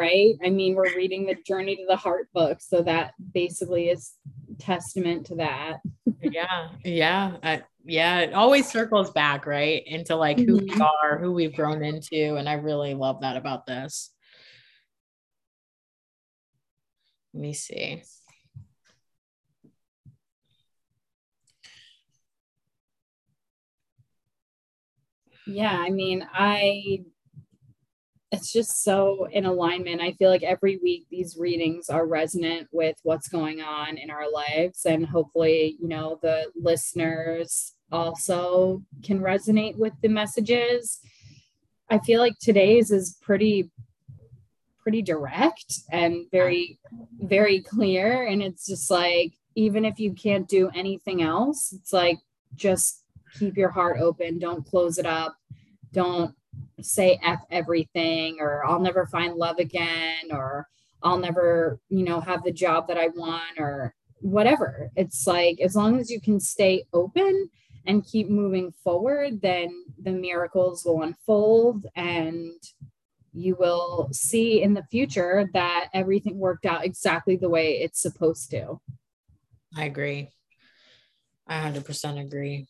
right? 0.00 0.34
I 0.42 0.48
mean, 0.48 0.74
we're 0.74 0.96
reading 0.96 1.26
the 1.26 1.36
Journey 1.46 1.76
to 1.76 1.84
the 1.86 1.96
Heart 1.96 2.28
book, 2.32 2.60
so 2.60 2.82
that 2.82 3.12
basically 3.34 3.90
is 3.90 4.14
testament 4.58 5.26
to 5.26 5.36
that. 5.36 5.80
yeah, 6.22 6.68
yeah, 6.82 7.36
uh, 7.42 7.58
yeah. 7.84 8.20
It 8.20 8.32
always 8.32 8.66
circles 8.66 9.10
back, 9.10 9.44
right, 9.46 9.82
into 9.86 10.16
like 10.16 10.38
who 10.38 10.58
mm-hmm. 10.60 10.78
we 10.78 10.86
are, 11.04 11.18
who 11.18 11.32
we've 11.32 11.54
grown 11.54 11.84
into, 11.84 12.36
and 12.36 12.48
I 12.48 12.54
really 12.54 12.94
love 12.94 13.20
that 13.20 13.36
about 13.36 13.66
this. 13.66 14.10
Let 17.34 17.42
me 17.42 17.52
see. 17.52 18.02
Yeah, 25.46 25.76
I 25.76 25.90
mean, 25.90 26.26
I 26.32 27.04
it's 28.32 28.52
just 28.52 28.84
so 28.84 29.26
in 29.32 29.44
alignment. 29.44 30.00
I 30.00 30.12
feel 30.12 30.30
like 30.30 30.44
every 30.44 30.78
week 30.82 31.06
these 31.10 31.36
readings 31.36 31.88
are 31.88 32.06
resonant 32.06 32.68
with 32.70 32.96
what's 33.02 33.28
going 33.28 33.60
on 33.60 33.98
in 33.98 34.10
our 34.10 34.30
lives. 34.30 34.84
And 34.84 35.04
hopefully, 35.04 35.76
you 35.80 35.88
know, 35.88 36.18
the 36.22 36.50
listeners 36.54 37.74
also 37.90 38.82
can 39.02 39.20
resonate 39.20 39.76
with 39.76 39.94
the 40.00 40.08
messages. 40.08 41.00
I 41.88 41.98
feel 41.98 42.20
like 42.20 42.34
today's 42.40 42.92
is 42.92 43.16
pretty 43.20 43.70
pretty 44.78 45.02
direct 45.02 45.80
and 45.90 46.24
very 46.30 46.78
very 47.20 47.60
clear 47.60 48.26
and 48.26 48.42
it's 48.42 48.66
just 48.66 48.90
like 48.90 49.34
even 49.54 49.84
if 49.84 50.00
you 50.00 50.14
can't 50.14 50.48
do 50.48 50.70
anything 50.74 51.20
else 51.20 51.70
it's 51.78 51.92
like 51.92 52.16
just 52.54 53.04
keep 53.38 53.58
your 53.58 53.68
heart 53.68 53.98
open 54.00 54.38
don't 54.38 54.64
close 54.64 54.96
it 54.96 55.04
up 55.04 55.36
don't 55.92 56.34
say 56.80 57.18
F 57.22 57.40
everything 57.50 58.38
or 58.40 58.64
I'll 58.64 58.80
never 58.80 59.06
find 59.06 59.34
love 59.34 59.58
again 59.58 60.30
or 60.30 60.66
I'll 61.02 61.18
never, 61.18 61.80
you 61.88 62.04
know, 62.04 62.20
have 62.20 62.44
the 62.44 62.52
job 62.52 62.88
that 62.88 62.98
I 62.98 63.08
want 63.08 63.58
or 63.58 63.94
whatever. 64.20 64.90
It's 64.96 65.26
like 65.26 65.60
as 65.60 65.74
long 65.74 65.98
as 65.98 66.10
you 66.10 66.20
can 66.20 66.40
stay 66.40 66.84
open 66.92 67.48
and 67.86 68.04
keep 68.04 68.28
moving 68.28 68.72
forward, 68.84 69.40
then 69.40 69.84
the 70.02 70.12
miracles 70.12 70.84
will 70.84 71.02
unfold 71.02 71.86
and 71.96 72.52
you 73.32 73.56
will 73.58 74.08
see 74.12 74.62
in 74.62 74.74
the 74.74 74.84
future 74.90 75.48
that 75.54 75.88
everything 75.94 76.38
worked 76.38 76.66
out 76.66 76.84
exactly 76.84 77.36
the 77.36 77.48
way 77.48 77.80
it's 77.80 78.02
supposed 78.02 78.50
to. 78.50 78.80
I 79.76 79.84
agree. 79.84 80.28
I 81.46 81.60
100% 81.60 82.20
agree 82.20 82.66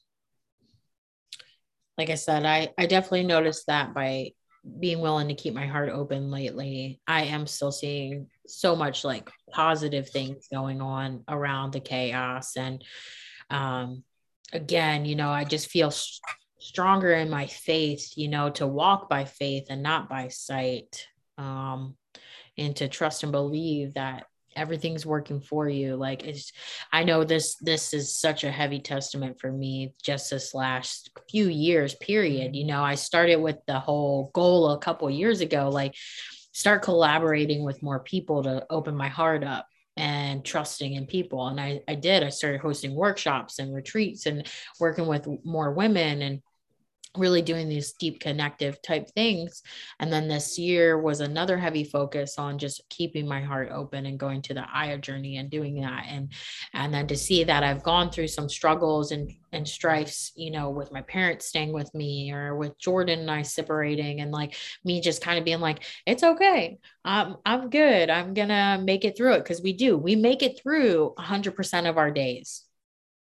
like 2.00 2.08
I 2.08 2.14
said, 2.14 2.46
I, 2.46 2.70
I 2.78 2.86
definitely 2.86 3.24
noticed 3.24 3.66
that 3.66 3.92
by 3.92 4.30
being 4.78 5.00
willing 5.00 5.28
to 5.28 5.34
keep 5.34 5.52
my 5.52 5.66
heart 5.66 5.90
open 5.90 6.30
lately. 6.30 6.98
I 7.06 7.24
am 7.24 7.46
still 7.46 7.70
seeing 7.70 8.28
so 8.46 8.74
much 8.74 9.04
like 9.04 9.30
positive 9.50 10.08
things 10.08 10.48
going 10.50 10.80
on 10.80 11.24
around 11.28 11.74
the 11.74 11.80
chaos. 11.80 12.56
And 12.56 12.82
um, 13.50 14.02
again, 14.50 15.04
you 15.04 15.14
know, 15.14 15.28
I 15.28 15.44
just 15.44 15.68
feel 15.68 15.90
st- 15.90 16.22
stronger 16.58 17.12
in 17.12 17.28
my 17.28 17.46
faith, 17.46 18.14
you 18.16 18.28
know, 18.28 18.48
to 18.52 18.66
walk 18.66 19.10
by 19.10 19.26
faith 19.26 19.66
and 19.68 19.82
not 19.82 20.08
by 20.08 20.28
sight. 20.28 21.06
Um, 21.36 21.98
and 22.56 22.74
to 22.76 22.88
trust 22.88 23.24
and 23.24 23.32
believe 23.32 23.94
that 23.94 24.24
everything's 24.56 25.06
working 25.06 25.40
for 25.40 25.68
you 25.68 25.96
like 25.96 26.24
it's 26.24 26.52
i 26.92 27.04
know 27.04 27.24
this 27.24 27.56
this 27.56 27.94
is 27.94 28.16
such 28.16 28.44
a 28.44 28.50
heavy 28.50 28.80
testament 28.80 29.38
for 29.38 29.50
me 29.50 29.94
just 30.02 30.30
this 30.30 30.54
last 30.54 31.10
few 31.30 31.48
years 31.48 31.94
period 31.96 32.48
mm-hmm. 32.48 32.54
you 32.54 32.64
know 32.64 32.82
i 32.82 32.94
started 32.94 33.36
with 33.36 33.56
the 33.66 33.78
whole 33.78 34.30
goal 34.34 34.70
a 34.70 34.78
couple 34.78 35.08
years 35.10 35.40
ago 35.40 35.68
like 35.68 35.94
start 36.52 36.82
collaborating 36.82 37.64
with 37.64 37.82
more 37.82 38.00
people 38.00 38.42
to 38.42 38.64
open 38.70 38.96
my 38.96 39.08
heart 39.08 39.44
up 39.44 39.66
and 39.96 40.44
trusting 40.44 40.94
in 40.94 41.06
people 41.06 41.46
and 41.48 41.60
I, 41.60 41.80
I 41.86 41.94
did 41.94 42.22
i 42.22 42.28
started 42.28 42.60
hosting 42.60 42.94
workshops 42.94 43.58
and 43.58 43.74
retreats 43.74 44.26
and 44.26 44.46
working 44.78 45.06
with 45.06 45.28
more 45.44 45.72
women 45.72 46.22
and 46.22 46.40
really 47.16 47.42
doing 47.42 47.68
these 47.68 47.92
deep 47.92 48.20
connective 48.20 48.80
type 48.82 49.08
things. 49.10 49.62
And 49.98 50.12
then 50.12 50.28
this 50.28 50.58
year 50.58 50.98
was 50.98 51.20
another 51.20 51.58
heavy 51.58 51.84
focus 51.84 52.38
on 52.38 52.58
just 52.58 52.82
keeping 52.88 53.26
my 53.26 53.40
heart 53.40 53.70
open 53.72 54.06
and 54.06 54.18
going 54.18 54.42
to 54.42 54.54
the 54.54 54.64
aya 54.72 54.98
journey 54.98 55.38
and 55.38 55.50
doing 55.50 55.80
that. 55.80 56.06
And 56.08 56.32
and 56.72 56.94
then 56.94 57.06
to 57.06 57.16
see 57.16 57.44
that 57.44 57.62
i've 57.62 57.82
gone 57.82 58.10
through 58.10 58.28
some 58.28 58.48
struggles 58.48 59.12
and 59.12 59.32
and 59.52 59.66
strifes 59.66 60.32
you 60.36 60.50
know 60.50 60.70
with 60.70 60.92
my 60.92 61.02
parents 61.02 61.46
staying 61.46 61.72
with 61.72 61.92
me 61.94 62.32
or 62.32 62.56
with 62.56 62.78
jordan 62.78 63.20
and 63.20 63.30
i 63.30 63.42
separating 63.42 64.20
and 64.20 64.30
like 64.30 64.54
me 64.84 65.00
just 65.00 65.22
kind 65.22 65.38
of 65.38 65.44
being 65.44 65.60
like 65.60 65.84
it's 66.06 66.22
okay. 66.22 66.78
I'm 67.04 67.36
i'm 67.44 67.70
good. 67.70 68.10
I'm 68.10 68.34
gonna 68.34 68.80
make 68.82 69.04
it 69.04 69.16
through 69.16 69.34
it. 69.34 69.38
Because 69.38 69.62
we 69.62 69.72
do 69.72 69.96
we 69.96 70.16
make 70.16 70.42
it 70.42 70.60
through 70.60 71.14
100% 71.18 71.88
of 71.88 71.98
our 71.98 72.10
days 72.10 72.64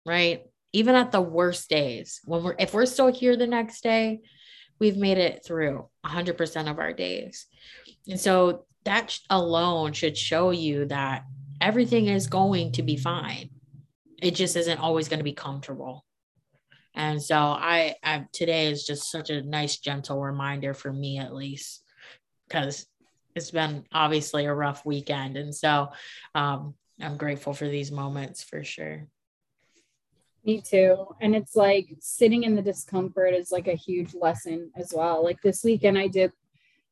right 0.06 0.44
even 0.74 0.96
at 0.96 1.12
the 1.12 1.22
worst 1.22 1.70
days 1.70 2.22
when 2.26 2.44
we're 2.44 2.56
if 2.60 2.74
we're 2.74 2.86
still 2.86 3.12
here 3.12 3.36
the 3.36 3.48
next 3.48 3.82
day 3.82 4.22
we've 4.80 4.98
made 4.98 5.18
it 5.18 5.44
through 5.44 5.88
100% 6.06 6.70
of 6.70 6.80
our 6.80 6.94
days 6.94 7.48
and 8.08 8.20
so 8.20 8.66
that 8.84 9.18
alone 9.30 9.92
should 9.94 10.18
show 10.18 10.52
you 10.52 10.86
that 10.86 11.24
everything 11.60 12.08
is 12.08 12.28
going 12.28 12.72
to 12.72 12.84
be 12.84 12.96
fine 12.96 13.50
it 14.22 14.36
just 14.36 14.56
isn't 14.56 14.80
always 14.80 15.08
going 15.08 15.20
to 15.20 15.24
be 15.24 15.34
comfortable. 15.34 16.06
And 16.96 17.22
so 17.22 17.38
I, 17.38 17.96
I 18.04 18.26
today 18.32 18.72
is 18.72 18.86
just 18.86 19.12
such 19.12 19.30
a 19.30 19.44
nice 19.44 19.78
gentle 19.78 20.20
reminder 20.20 20.74
for 20.74 20.92
me 20.92 21.20
at 21.20 21.34
least 21.34 21.84
because 22.48 22.88
it's 23.36 23.52
been 23.52 23.86
obviously 23.92 24.46
a 24.46 24.54
rough 24.54 24.84
weekend 24.84 25.38
and 25.38 25.54
so 25.54 25.90
um, 26.34 26.74
I'm 27.00 27.18
grateful 27.18 27.54
for 27.54 27.68
these 27.68 27.92
moments 27.92 28.44
for 28.44 28.64
sure. 28.64 29.06
Me 30.48 30.62
too. 30.62 31.06
And 31.20 31.36
it's 31.36 31.58
like 31.58 31.88
sitting 32.00 32.44
in 32.44 32.56
the 32.56 32.62
discomfort 32.62 33.34
is 33.34 33.52
like 33.52 33.68
a 33.68 33.76
huge 33.76 34.16
lesson 34.16 34.72
as 34.78 34.94
well. 34.96 35.22
Like 35.22 35.42
this 35.42 35.62
weekend 35.62 35.98
I 35.98 36.08
did 36.08 36.32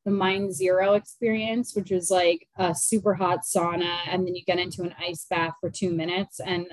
the 0.03 0.11
Mind 0.11 0.53
Zero 0.53 0.95
experience, 0.95 1.73
which 1.73 1.89
is 1.89 2.11
like 2.11 2.49
a 2.57 2.75
super 2.75 3.13
hot 3.13 3.39
sauna, 3.45 3.99
and 4.07 4.27
then 4.27 4.35
you 4.35 4.43
get 4.43 4.59
into 4.59 4.83
an 4.83 4.93
ice 4.99 5.25
bath 5.29 5.53
for 5.61 5.69
two 5.69 5.89
minutes. 5.89 6.41
And 6.41 6.67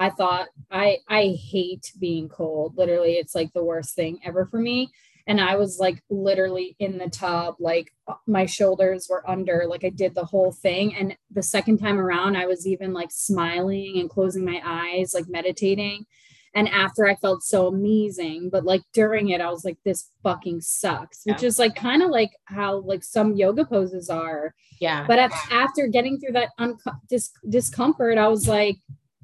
I 0.00 0.10
thought 0.10 0.48
I 0.72 0.98
I 1.08 1.36
hate 1.40 1.92
being 2.00 2.28
cold. 2.28 2.76
Literally, 2.76 3.12
it's 3.12 3.36
like 3.36 3.52
the 3.52 3.64
worst 3.64 3.94
thing 3.94 4.18
ever 4.24 4.44
for 4.44 4.58
me. 4.58 4.90
And 5.28 5.40
I 5.40 5.54
was 5.54 5.78
like 5.78 6.02
literally 6.10 6.74
in 6.80 6.98
the 6.98 7.08
tub, 7.08 7.54
like 7.60 7.94
uh, 8.08 8.14
my 8.26 8.44
shoulders 8.44 9.06
were 9.08 9.28
under, 9.30 9.66
like 9.68 9.84
I 9.84 9.88
did 9.90 10.14
the 10.16 10.24
whole 10.24 10.52
thing. 10.52 10.96
And 10.96 11.16
the 11.30 11.44
second 11.44 11.78
time 11.78 11.98
around, 11.98 12.36
I 12.36 12.46
was 12.46 12.66
even 12.66 12.92
like 12.92 13.10
smiling 13.10 13.98
and 14.00 14.10
closing 14.10 14.44
my 14.44 14.60
eyes, 14.64 15.14
like 15.14 15.26
meditating. 15.28 16.04
And 16.54 16.68
after 16.68 17.06
I 17.06 17.16
felt 17.16 17.42
so 17.42 17.66
amazing, 17.66 18.48
but 18.50 18.64
like 18.64 18.82
during 18.92 19.30
it, 19.30 19.40
I 19.40 19.50
was 19.50 19.64
like, 19.64 19.76
this 19.84 20.10
fucking 20.22 20.60
sucks, 20.60 21.22
which 21.24 21.42
is 21.42 21.58
like 21.58 21.74
kind 21.74 22.00
of 22.02 22.10
like 22.10 22.30
how 22.44 22.76
like 22.78 23.02
some 23.02 23.34
yoga 23.34 23.64
poses 23.64 24.08
are. 24.08 24.54
Yeah. 24.80 25.04
But 25.06 25.18
after 25.50 25.88
getting 25.88 26.20
through 26.20 26.34
that 26.34 26.50
un- 26.58 26.78
dis- 27.08 27.32
discomfort, 27.48 28.18
I 28.18 28.28
was 28.28 28.46
like, 28.46 28.76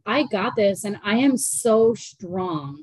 I 0.06 0.24
got 0.24 0.56
this 0.56 0.82
and 0.82 0.98
I 1.04 1.18
am 1.18 1.36
so 1.36 1.94
strong. 1.94 2.82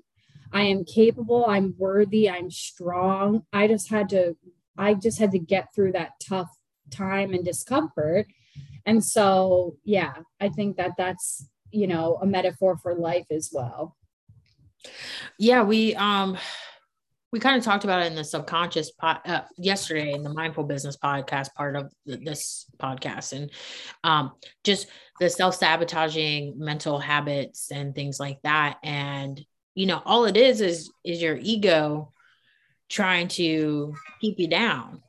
I 0.54 0.62
am 0.62 0.86
capable, 0.86 1.46
I'm 1.46 1.76
worthy, 1.78 2.30
I'm 2.30 2.50
strong. 2.50 3.44
I 3.52 3.68
just 3.68 3.90
had 3.90 4.08
to 4.10 4.38
I 4.78 4.94
just 4.94 5.20
had 5.20 5.32
to 5.32 5.40
get 5.40 5.74
through 5.74 5.94
that 5.94 6.12
tough 6.22 6.56
time 6.92 7.34
and 7.34 7.44
discomfort. 7.44 8.28
And 8.86 9.04
so, 9.04 9.76
yeah, 9.84 10.14
I 10.40 10.50
think 10.50 10.78
that 10.78 10.92
that's, 10.98 11.50
you 11.72 11.88
know, 11.88 12.18
a 12.22 12.26
metaphor 12.26 12.78
for 12.78 12.96
life 12.96 13.26
as 13.32 13.50
well. 13.52 13.97
Yeah, 15.38 15.64
we 15.64 15.96
um 15.96 16.38
we 17.32 17.40
kind 17.40 17.58
of 17.58 17.64
talked 17.64 17.84
about 17.84 18.04
it 18.04 18.08
in 18.08 18.16
the 18.16 18.24
subconscious 18.24 18.92
po- 18.92 19.20
uh, 19.26 19.42
yesterday 19.58 20.14
in 20.14 20.24
the 20.24 20.34
mindful 20.34 20.64
business 20.64 20.98
podcast 20.98 21.54
part 21.56 21.76
of 21.76 21.92
this 22.06 22.66
podcast 22.78 23.34
and 23.34 23.52
um, 24.04 24.32
just 24.64 24.88
the 25.20 25.30
self-sabotaging 25.30 26.56
mental 26.58 27.00
habits 27.00 27.70
and 27.72 27.94
things 27.94 28.20
like 28.20 28.40
that 28.44 28.78
and 28.84 29.44
you 29.76 29.86
know 29.86 30.02
all 30.06 30.26
it 30.26 30.38
is 30.38 30.62
is 30.62 30.90
is 31.04 31.22
your 31.22 31.38
ego 31.42 32.12
trying 32.90 33.28
to 33.28 33.94
keep 34.22 34.40
you 34.40 34.48
down 34.48 35.02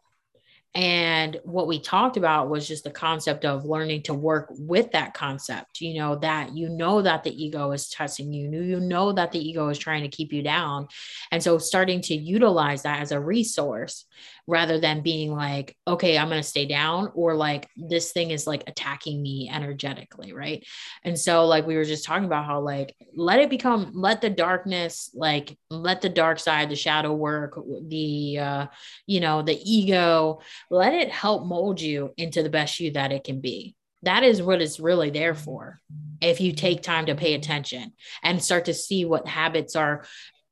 and 0.74 1.40
what 1.44 1.66
we 1.66 1.81
talked 1.81 2.16
about 2.16 2.50
was 2.50 2.68
just 2.68 2.85
the 2.85 2.90
concept 2.90 3.44
of 3.44 3.64
learning 3.64 4.02
to 4.02 4.14
work 4.14 4.48
with 4.50 4.92
that 4.92 5.14
concept, 5.14 5.81
you 5.81 5.98
know, 5.98 6.16
that 6.16 6.54
you 6.54 6.68
know 6.68 7.00
that 7.02 7.24
the 7.24 7.44
ego 7.44 7.72
is 7.72 7.88
testing 7.88 8.33
you, 8.33 8.50
you 8.50 8.78
know 8.78 9.12
that 9.12 9.33
the 9.33 9.38
ego 9.38 9.68
is 9.70 9.78
trying 9.78 10.02
to 10.02 10.09
keep 10.09 10.33
you 10.33 10.42
down. 10.42 10.87
And 11.33 11.42
so 11.42 11.59
starting 11.59 12.02
to 12.02 12.14
utilize 12.14 12.83
that 12.83 13.00
as 13.00 13.12
a 13.12 13.20
resource 13.20 14.04
rather 14.48 14.80
than 14.80 15.02
being 15.02 15.30
like, 15.30 15.76
okay, 15.87 16.16
I'm 16.16 16.28
going 16.28 16.40
to 16.40 16.48
stay 16.48 16.64
down 16.64 17.12
or 17.14 17.34
like 17.34 17.68
this 17.76 18.12
thing 18.12 18.30
is 18.30 18.46
like 18.46 18.64
attacking 18.66 19.22
me 19.22 19.50
energetically. 19.52 20.32
Right. 20.32 20.66
And 21.04 21.18
so, 21.18 21.46
like, 21.46 21.66
we 21.66 21.76
were 21.76 21.84
just 21.84 22.04
talking 22.04 22.24
about 22.24 22.46
how, 22.46 22.61
like, 22.61 22.96
let 23.14 23.40
it 23.40 23.50
become, 23.50 23.92
let 23.94 24.22
the 24.22 24.30
darkness, 24.30 25.11
like, 25.14 25.56
let 25.70 26.00
the 26.00 26.08
dark 26.08 26.38
side, 26.38 26.70
the 26.70 26.76
shadow 26.76 27.12
work, 27.12 27.58
the, 27.88 28.38
uh, 28.38 28.66
you 29.06 29.20
know, 29.20 29.42
the 29.42 29.61
ego, 29.62 30.40
let 30.70 30.94
it 30.94 31.11
help 31.11 31.46
mold 31.46 31.80
you 31.80 32.14
into 32.16 32.42
the 32.42 32.50
best 32.50 32.80
you 32.80 32.92
that 32.92 33.12
it 33.12 33.24
can 33.24 33.40
be. 33.40 33.76
That 34.02 34.22
is 34.22 34.40
what 34.40 34.62
it's 34.62 34.80
really 34.80 35.11
there 35.11 35.34
for. 35.34 35.80
If 36.20 36.40
you 36.40 36.52
take 36.52 36.82
time 36.82 37.06
to 37.06 37.14
pay 37.14 37.34
attention 37.34 37.92
and 38.22 38.42
start 38.42 38.64
to 38.66 38.74
see 38.74 39.04
what 39.04 39.26
habits 39.26 39.76
are 39.76 40.04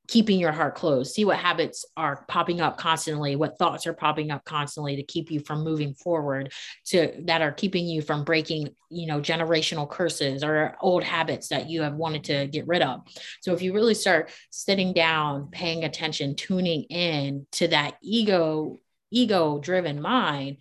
keeping 0.09 0.39
your 0.39 0.53
heart 0.53 0.75
closed. 0.75 1.15
See 1.15 1.25
what 1.25 1.39
habits 1.39 1.85
are 1.97 2.25
popping 2.29 2.61
up 2.61 2.77
constantly 2.79 3.37
what 3.37 3.59
thoughts 3.59 3.87
are 3.87 3.93
popping 3.93 4.31
up 4.31 4.45
constantly 4.45 4.97
to 4.97 5.03
keep 5.03 5.31
you 5.31 5.41
from 5.41 5.65
moving 5.65 5.95
forward 5.95 6.53
to 6.87 7.13
that 7.25 7.43
are 7.43 7.53
keeping 7.53 7.87
you 7.87 8.03
from 8.03 8.25
breaking 8.25 8.75
you 8.91 9.07
know 9.07 9.21
generational 9.21 9.89
curses 9.89 10.45
or 10.45 10.77
old 10.81 11.03
habits 11.05 11.49
that 11.49 11.69
you 11.69 11.83
have 11.83 11.95
wanted 11.95 12.25
to 12.25 12.47
get 12.47 12.67
rid 12.67 12.83
of. 12.83 13.01
So 13.41 13.53
if 13.53 13.63
you 13.63 13.73
really 13.73 13.95
start 13.95 14.31
sitting 14.51 14.93
down 14.93 15.49
paying 15.51 15.85
attention 15.85 16.37
tuning 16.37 16.85
in 16.85 17.47
to 17.53 17.69
that 17.69 17.97
ego 18.03 18.81
ego 19.11 19.59
driven 19.61 20.03
mind 20.03 20.57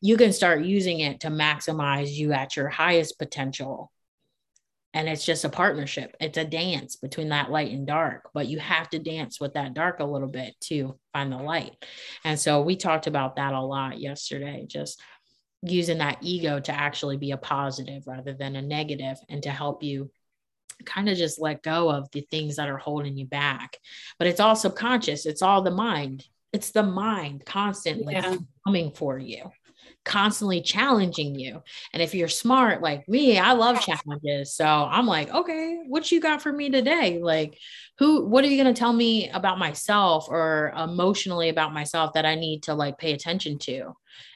you 0.00 0.16
can 0.16 0.32
start 0.32 0.64
using 0.64 1.00
it 1.00 1.20
to 1.20 1.28
maximize 1.28 2.10
you 2.10 2.32
at 2.32 2.56
your 2.56 2.68
highest 2.68 3.18
potential 3.18 3.92
and 4.94 5.08
it's 5.08 5.24
just 5.24 5.44
a 5.44 5.48
partnership. 5.48 6.16
It's 6.20 6.38
a 6.38 6.44
dance 6.44 6.96
between 6.96 7.30
that 7.30 7.50
light 7.50 7.72
and 7.72 7.86
dark 7.86 8.22
but 8.34 8.48
you 8.48 8.58
have 8.58 8.88
to 8.90 8.98
dance 8.98 9.40
with 9.40 9.54
that 9.54 9.74
dark 9.74 10.00
a 10.00 10.04
little 10.04 10.28
bit 10.28 10.54
to 10.62 10.98
find 11.12 11.32
the 11.32 11.36
light. 11.36 11.72
And 12.24 12.38
so 12.38 12.62
we 12.62 12.76
talked 12.76 13.06
about 13.06 13.36
that 13.36 13.54
a 13.54 13.60
lot 13.60 14.00
yesterday 14.00 14.64
just 14.66 15.00
using 15.62 15.98
that 15.98 16.18
ego 16.22 16.58
to 16.58 16.72
actually 16.72 17.16
be 17.16 17.30
a 17.30 17.36
positive 17.36 18.06
rather 18.06 18.32
than 18.32 18.56
a 18.56 18.62
negative 18.62 19.18
and 19.28 19.42
to 19.44 19.50
help 19.50 19.82
you 19.82 20.10
kind 20.84 21.08
of 21.08 21.16
just 21.16 21.40
let 21.40 21.62
go 21.62 21.90
of 21.90 22.10
the 22.10 22.26
things 22.30 22.56
that 22.56 22.68
are 22.68 22.78
holding 22.78 23.16
you 23.16 23.26
back. 23.26 23.76
But 24.18 24.26
it's 24.26 24.40
all 24.40 24.56
subconscious. 24.56 25.26
It's 25.26 25.42
all 25.42 25.62
the 25.62 25.70
mind. 25.70 26.26
It's 26.52 26.72
the 26.72 26.82
mind 26.82 27.46
constantly 27.46 28.14
yeah. 28.14 28.36
coming 28.66 28.92
for 28.92 29.18
you 29.18 29.50
constantly 30.04 30.60
challenging 30.60 31.34
you. 31.34 31.62
And 31.92 32.02
if 32.02 32.14
you're 32.14 32.28
smart 32.28 32.82
like 32.82 33.08
me, 33.08 33.38
I 33.38 33.52
love 33.52 33.80
challenges. 33.80 34.54
So 34.54 34.66
I'm 34.66 35.06
like, 35.06 35.32
okay, 35.32 35.80
what 35.86 36.10
you 36.10 36.20
got 36.20 36.42
for 36.42 36.52
me 36.52 36.70
today? 36.70 37.20
Like, 37.22 37.58
who, 37.98 38.26
what 38.26 38.44
are 38.44 38.48
you 38.48 38.60
going 38.62 38.74
to 38.74 38.78
tell 38.78 38.92
me 38.92 39.30
about 39.30 39.58
myself 39.58 40.26
or 40.28 40.72
emotionally 40.76 41.50
about 41.50 41.72
myself 41.72 42.14
that 42.14 42.26
I 42.26 42.34
need 42.34 42.64
to 42.64 42.74
like 42.74 42.98
pay 42.98 43.12
attention 43.12 43.58
to? 43.60 43.92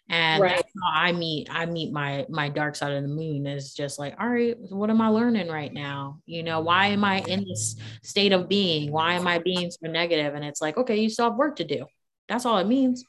And 0.09 0.41
right. 0.41 0.55
that's 0.55 0.73
how 0.81 1.01
I 1.01 1.11
meet, 1.11 1.49
I 1.51 1.67
meet 1.67 1.93
my, 1.93 2.27
my 2.29 2.49
dark 2.49 2.77
side 2.77 2.93
of 2.93 3.03
the 3.03 3.09
moon 3.09 3.45
is 3.47 3.75
just 3.75 3.99
like, 3.99 4.15
all 4.21 4.29
right, 4.29 4.55
what 4.57 4.89
am 4.89 5.01
I 5.01 5.09
learning 5.09 5.49
right 5.49 5.73
now? 5.73 6.21
You 6.27 6.45
know, 6.45 6.61
why 6.61 6.89
am 6.89 7.05
I 7.05 7.23
in 7.23 7.45
this 7.45 7.75
state 8.05 8.31
of 8.31 8.49
being? 8.49 8.93
Why 8.93 9.15
am 9.15 9.27
I 9.27 9.41
being 9.41 9.69
so 9.69 9.91
negative? 9.91 10.35
And 10.35 10.45
it's 10.45 10.61
like, 10.61 10.77
okay, 10.77 10.97
you 10.97 11.11
still 11.11 11.31
have 11.31 11.37
work 11.37 11.57
to 11.57 11.65
do. 11.65 11.87
That's 12.29 12.47
all 12.47 12.59
it 12.59 12.69
means. 12.69 13.05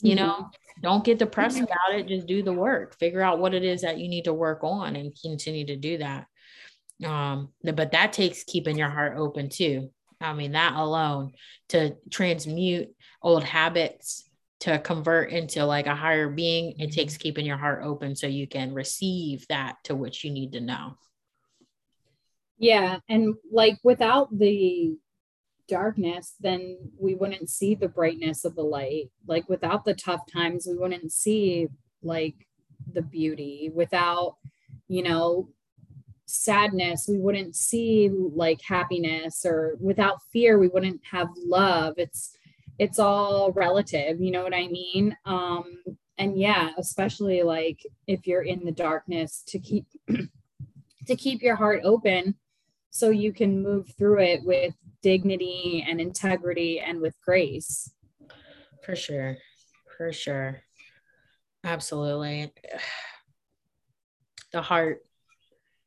You 0.00 0.14
mm-hmm. 0.14 0.26
know, 0.26 0.50
don't 0.80 1.04
get 1.04 1.18
depressed 1.18 1.56
mm-hmm. 1.56 1.64
about 1.64 1.98
it. 1.98 2.08
Just 2.08 2.26
do 2.26 2.42
the 2.42 2.52
work. 2.52 2.98
Figure 2.98 3.20
out 3.20 3.38
what 3.38 3.54
it 3.54 3.64
is 3.64 3.82
that 3.82 3.98
you 3.98 4.08
need 4.08 4.24
to 4.24 4.32
work 4.32 4.60
on 4.62 4.96
and 4.96 5.16
continue 5.20 5.66
to 5.66 5.76
do 5.76 5.98
that. 5.98 6.26
Um 7.04 7.50
but 7.62 7.92
that 7.92 8.12
takes 8.12 8.44
keeping 8.44 8.76
your 8.76 8.90
heart 8.90 9.16
open 9.16 9.48
too. 9.48 9.90
I 10.20 10.32
mean 10.32 10.52
that 10.52 10.74
alone 10.74 11.32
to 11.70 11.96
transmute 12.10 12.88
old 13.22 13.44
habits 13.44 14.24
to 14.60 14.78
convert 14.78 15.30
into 15.30 15.64
like 15.64 15.86
a 15.86 15.94
higher 15.94 16.28
being 16.28 16.78
it 16.78 16.92
takes 16.92 17.16
keeping 17.16 17.46
your 17.46 17.56
heart 17.56 17.82
open 17.82 18.14
so 18.14 18.26
you 18.26 18.46
can 18.46 18.74
receive 18.74 19.46
that 19.48 19.76
to 19.84 19.94
which 19.94 20.24
you 20.24 20.30
need 20.30 20.52
to 20.52 20.60
know. 20.60 20.96
Yeah 22.58 22.98
and 23.08 23.34
like 23.50 23.78
without 23.82 24.36
the 24.36 24.96
darkness, 25.70 26.34
then 26.40 26.76
we 26.98 27.14
wouldn't 27.14 27.48
see 27.48 27.74
the 27.74 27.88
brightness 27.88 28.44
of 28.44 28.56
the 28.56 28.62
light. 28.62 29.10
Like 29.26 29.48
without 29.48 29.84
the 29.84 29.94
tough 29.94 30.22
times, 30.30 30.66
we 30.68 30.76
wouldn't 30.76 31.12
see 31.12 31.68
like 32.02 32.34
the 32.92 33.02
beauty. 33.02 33.70
Without, 33.72 34.36
you 34.88 35.02
know, 35.02 35.48
sadness, 36.26 37.06
we 37.08 37.18
wouldn't 37.18 37.56
see 37.56 38.10
like 38.10 38.60
happiness 38.62 39.44
or 39.44 39.76
without 39.80 40.22
fear, 40.32 40.58
we 40.58 40.68
wouldn't 40.68 41.00
have 41.10 41.28
love. 41.36 41.94
It's 41.96 42.36
it's 42.78 42.98
all 42.98 43.52
relative, 43.52 44.20
you 44.20 44.30
know 44.30 44.42
what 44.42 44.54
I 44.54 44.68
mean? 44.68 45.16
Um 45.24 45.82
and 46.18 46.38
yeah, 46.38 46.70
especially 46.78 47.42
like 47.42 47.80
if 48.06 48.26
you're 48.26 48.42
in 48.42 48.64
the 48.64 48.72
darkness 48.72 49.42
to 49.48 49.58
keep 49.58 49.86
to 51.06 51.16
keep 51.16 51.42
your 51.42 51.56
heart 51.56 51.80
open 51.84 52.34
so 52.90 53.10
you 53.10 53.32
can 53.32 53.62
move 53.62 53.92
through 53.96 54.20
it 54.20 54.44
with 54.44 54.74
dignity 55.02 55.84
and 55.88 56.00
integrity 56.00 56.80
and 56.80 57.00
with 57.00 57.14
grace. 57.24 57.90
For 58.82 58.96
sure. 58.96 59.36
For 59.96 60.12
sure. 60.12 60.62
Absolutely. 61.64 62.52
The 64.52 64.62
heart. 64.62 65.04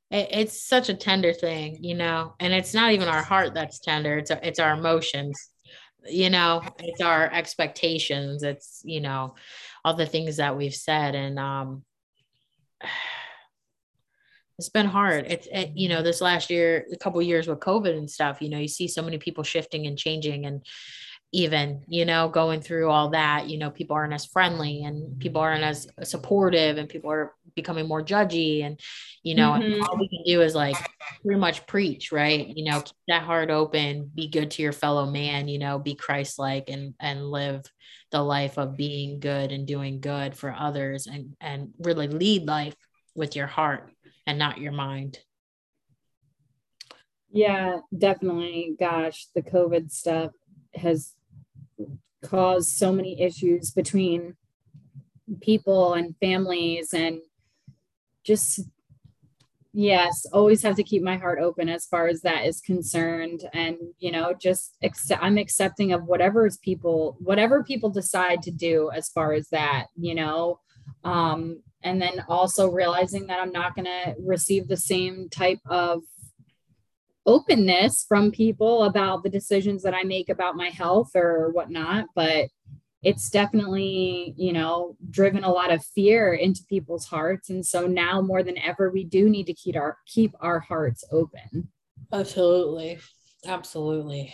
it's 0.10 0.66
such 0.66 0.88
a 0.88 0.94
tender 0.94 1.34
thing, 1.34 1.84
you 1.84 1.96
know, 1.96 2.34
and 2.40 2.54
it's 2.54 2.74
not 2.74 2.94
even 2.94 3.10
our 3.10 3.22
heart 3.22 3.54
that's 3.54 3.82
tender. 3.82 4.20
It's 4.20 4.32
it's 4.32 4.60
our 4.60 4.72
emotions, 4.72 5.50
you 6.10 6.30
know, 6.30 6.62
it's 6.80 7.02
our 7.02 7.30
expectations. 7.30 8.42
It's, 8.42 8.82
you 8.86 9.02
know, 9.02 9.36
all 9.84 9.96
the 9.96 10.06
things 10.06 10.38
that 10.38 10.56
we've 10.56 10.74
said. 10.74 11.14
And 11.14 11.38
um 11.38 11.84
it's 14.60 14.70
been 14.70 14.86
hard. 14.86 15.26
It's 15.28 15.48
it, 15.52 15.72
you 15.76 15.90
know 15.90 16.04
this 16.04 16.22
last 16.22 16.50
year, 16.50 16.86
a 16.92 16.98
couple 16.98 17.22
years 17.22 17.48
with 17.48 17.60
COVID 17.60 17.98
and 17.98 18.10
stuff. 18.10 18.42
You 18.42 18.50
know, 18.50 18.60
you 18.60 18.68
see 18.68 18.88
so 18.88 19.02
many 19.02 19.18
people 19.18 19.44
shifting 19.44 19.88
and 19.88 19.98
changing, 19.98 20.46
and 20.46 20.64
even 21.32 21.84
you 21.88 22.06
know 22.06 22.30
going 22.30 22.62
through 22.62 22.90
all 22.90 23.10
that. 23.10 23.50
You 23.50 23.58
know, 23.58 23.72
people 23.72 23.96
aren't 23.96 24.14
as 24.14 24.26
friendly, 24.28 24.84
and 24.84 25.20
people 25.20 25.42
aren't 25.42 25.64
as 25.64 25.88
supportive, 26.04 26.78
and 26.78 26.88
people 26.88 27.12
are 27.12 27.34
becoming 27.56 27.88
more 27.88 28.04
judgy. 28.04 28.64
And 28.64 28.80
you 29.24 29.34
know, 29.34 29.52
mm-hmm. 29.54 29.82
all 29.84 29.98
we 29.98 30.08
can 30.08 30.24
do 30.24 30.42
is 30.42 30.54
like 30.54 30.78
pretty 31.26 31.40
much 31.40 31.66
preach, 31.66 32.12
right? 32.12 32.48
You 32.48 32.66
know, 32.66 32.82
keep 32.82 32.96
that 33.08 33.24
heart 33.24 33.50
open, 33.50 34.12
be 34.14 34.28
good 34.28 34.52
to 34.52 34.62
your 34.62 34.74
fellow 34.74 35.10
man. 35.10 35.48
You 35.48 35.58
know, 35.58 35.80
be 35.80 35.96
Christ-like, 35.96 36.70
and 36.70 36.94
and 37.00 37.26
live 37.26 37.64
the 38.12 38.22
life 38.22 38.60
of 38.60 38.78
being 38.78 39.20
good 39.20 39.52
and 39.52 39.66
doing 39.66 40.00
good 40.00 40.38
for 40.38 40.54
others, 40.54 41.08
and 41.08 41.36
and 41.42 41.70
really 41.80 42.08
lead 42.08 42.46
life 42.46 42.76
with 43.16 43.36
your 43.36 43.48
heart 43.48 43.93
and 44.26 44.40
not 44.40 44.60
your 44.60 44.72
mind. 44.72 45.20
Yeah, 47.32 47.80
definitely. 47.98 48.76
Gosh, 48.80 49.28
the 49.34 49.42
COVID 49.42 49.92
stuff 49.92 50.32
has 50.76 51.16
caused 52.24 52.70
so 52.70 52.92
many 52.92 53.22
issues 53.22 53.72
between 53.72 54.36
people 55.42 55.94
and 55.94 56.16
families 56.18 56.94
and 56.94 57.20
just 58.24 58.62
yes 59.74 60.26
always 60.32 60.62
have 60.62 60.76
to 60.76 60.84
keep 60.84 61.02
my 61.02 61.18
heart 61.18 61.40
open 61.40 61.68
as 61.68 61.86
far 61.86 62.08
as 62.08 62.22
that 62.22 62.46
is 62.46 62.62
concerned 62.62 63.44
and 63.54 63.76
you 63.98 64.12
know 64.12 64.34
just 64.40 64.78
accept 64.84 65.22
i'm 65.24 65.38
accepting 65.38 65.92
of 65.92 66.06
whatever 66.06 66.46
is 66.46 66.58
people 66.58 67.18
whatever 67.20 67.64
people 67.64 67.90
decide 67.90 68.42
to 68.42 68.52
do 68.52 68.92
as 68.94 69.10
far 69.10 69.34
as 69.34 69.50
that 69.50 69.88
you 69.96 70.14
know 70.14 70.60
um 71.04 71.60
and 71.84 72.02
then 72.02 72.24
also 72.28 72.70
realizing 72.70 73.28
that 73.28 73.40
I'm 73.40 73.52
not 73.52 73.76
going 73.76 73.86
to 73.86 74.16
receive 74.20 74.68
the 74.68 74.78
same 74.78 75.30
type 75.30 75.60
of 75.66 76.02
openness 77.26 78.06
from 78.08 78.32
people 78.32 78.84
about 78.84 79.24
the 79.24 79.30
decisions 79.30 79.84
that 79.84 79.94
I 79.94 80.04
make 80.04 80.30
about 80.30 80.56
my 80.56 80.70
health 80.70 81.12
or 81.16 81.52
whatnot. 81.52 82.06
But 82.16 82.50
it's 83.02 83.30
definitely, 83.30 84.34
you 84.38 84.54
know, 84.54 84.96
driven 85.10 85.44
a 85.44 85.52
lot 85.52 85.72
of 85.72 85.84
fear 85.84 86.34
into 86.34 86.64
people's 86.70 87.06
hearts. 87.06 87.50
And 87.50 87.66
so 87.66 87.86
now 87.86 88.22
more 88.22 88.44
than 88.44 88.58
ever, 88.58 88.90
we 88.90 89.04
do 89.04 89.30
need 89.30 89.48
to 89.48 89.54
keep 89.54 89.76
our 89.76 89.98
keep 90.08 90.34
our 90.40 90.60
hearts 90.60 91.04
open. 91.12 91.70
Absolutely. 92.12 93.00
Absolutely. 93.46 94.34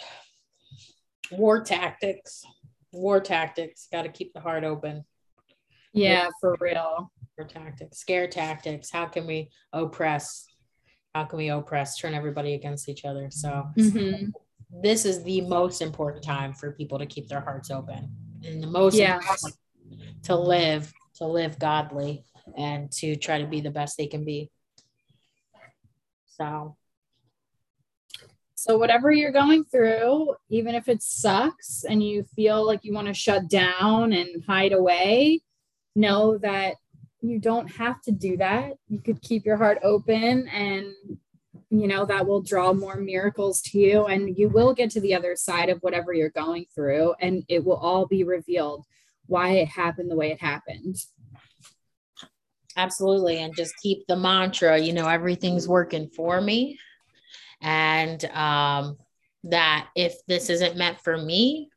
War 1.32 1.62
tactics. 1.64 2.44
War 2.92 3.20
tactics. 3.20 3.88
Got 3.92 4.04
to 4.04 4.10
keep 4.10 4.34
the 4.34 4.40
heart 4.40 4.64
open. 4.64 5.06
Yeah, 5.94 6.10
yeah, 6.10 6.28
for 6.40 6.56
real 6.60 7.12
tactics, 7.44 8.00
scare 8.00 8.28
tactics. 8.28 8.90
How 8.92 9.06
can 9.06 9.26
we 9.26 9.50
oppress? 9.74 10.46
How 11.16 11.26
can 11.26 11.38
we 11.38 11.50
oppress, 11.50 11.98
turn 11.98 12.14
everybody 12.14 12.54
against 12.54 12.90
each 12.90 13.06
other? 13.06 13.30
So 13.32 13.68
mm-hmm. 13.78 14.30
this 14.82 15.06
is 15.06 15.24
the 15.24 15.42
most 15.42 15.82
important 15.82 16.24
time 16.24 16.54
for 16.54 16.72
people 16.74 17.00
to 17.00 17.06
keep 17.06 17.28
their 17.28 17.42
hearts 17.42 17.72
open. 17.72 18.12
And 18.46 18.64
the 18.64 18.68
most 18.68 18.96
yeah. 18.96 19.20
to 20.24 20.36
live, 20.36 20.92
to 21.16 21.26
live 21.26 21.60
godly 21.60 22.24
and 22.58 22.92
to 22.94 23.16
try 23.16 23.42
to 23.42 23.48
be 23.48 23.62
the 23.62 23.72
best 23.72 23.98
they 23.98 24.08
can 24.08 24.24
be. 24.24 24.50
So 26.26 26.78
so, 28.60 28.78
whatever 28.78 29.10
you're 29.10 29.32
going 29.32 29.64
through, 29.64 30.36
even 30.50 30.76
if 30.76 30.90
it 30.90 31.02
sucks 31.02 31.86
and 31.86 32.04
you 32.04 32.26
feel 32.36 32.66
like 32.68 32.84
you 32.84 32.94
want 32.94 33.08
to 33.08 33.14
shut 33.14 33.48
down 33.48 34.12
and 34.12 34.44
hide 34.46 34.74
away, 34.74 35.40
know 35.96 36.38
that 36.40 36.76
you 37.22 37.40
don't 37.40 37.68
have 37.68 38.02
to 38.04 38.12
do 38.12 38.38
that. 38.38 38.74
You 38.88 39.00
could 39.00 39.22
keep 39.22 39.46
your 39.46 39.58
heart 39.58 39.80
open 39.84 40.48
and 40.48 40.94
you 41.70 41.88
know 41.88 42.06
that 42.06 42.26
will 42.26 42.42
draw 42.42 42.74
more 42.74 42.96
miracles 42.96 43.62
to 43.62 43.80
you 43.80 44.06
and 44.06 44.38
you 44.38 44.50
will 44.50 44.74
get 44.74 44.90
to 44.92 45.02
the 45.02 45.14
other 45.14 45.36
side 45.36 45.70
of 45.70 45.80
whatever 45.82 46.14
you're 46.14 46.30
going 46.30 46.66
through 46.74 47.14
and 47.20 47.44
it 47.48 47.64
will 47.64 47.78
all 47.78 48.08
be 48.08 48.24
revealed 48.24 48.86
why 49.28 49.50
it 49.50 49.68
happened 49.68 50.10
the 50.10 50.16
way 50.16 50.32
it 50.32 50.42
happened. 50.42 50.96
Absolutely 52.76 53.40
and 53.40 53.56
just 53.56 53.76
keep 53.78 54.08
the 54.08 54.16
mantra, 54.16 54.80
you 54.80 54.94
know, 54.94 55.08
everything's 55.08 55.68
working 55.68 56.10
for 56.10 56.42
me 56.42 56.80
and 57.62 58.26
um 58.26 58.98
that 59.44 59.90
if 59.96 60.16
this 60.28 60.50
isn't 60.50 60.78
meant 60.78 61.00
for 61.00 61.18
me, 61.18 61.70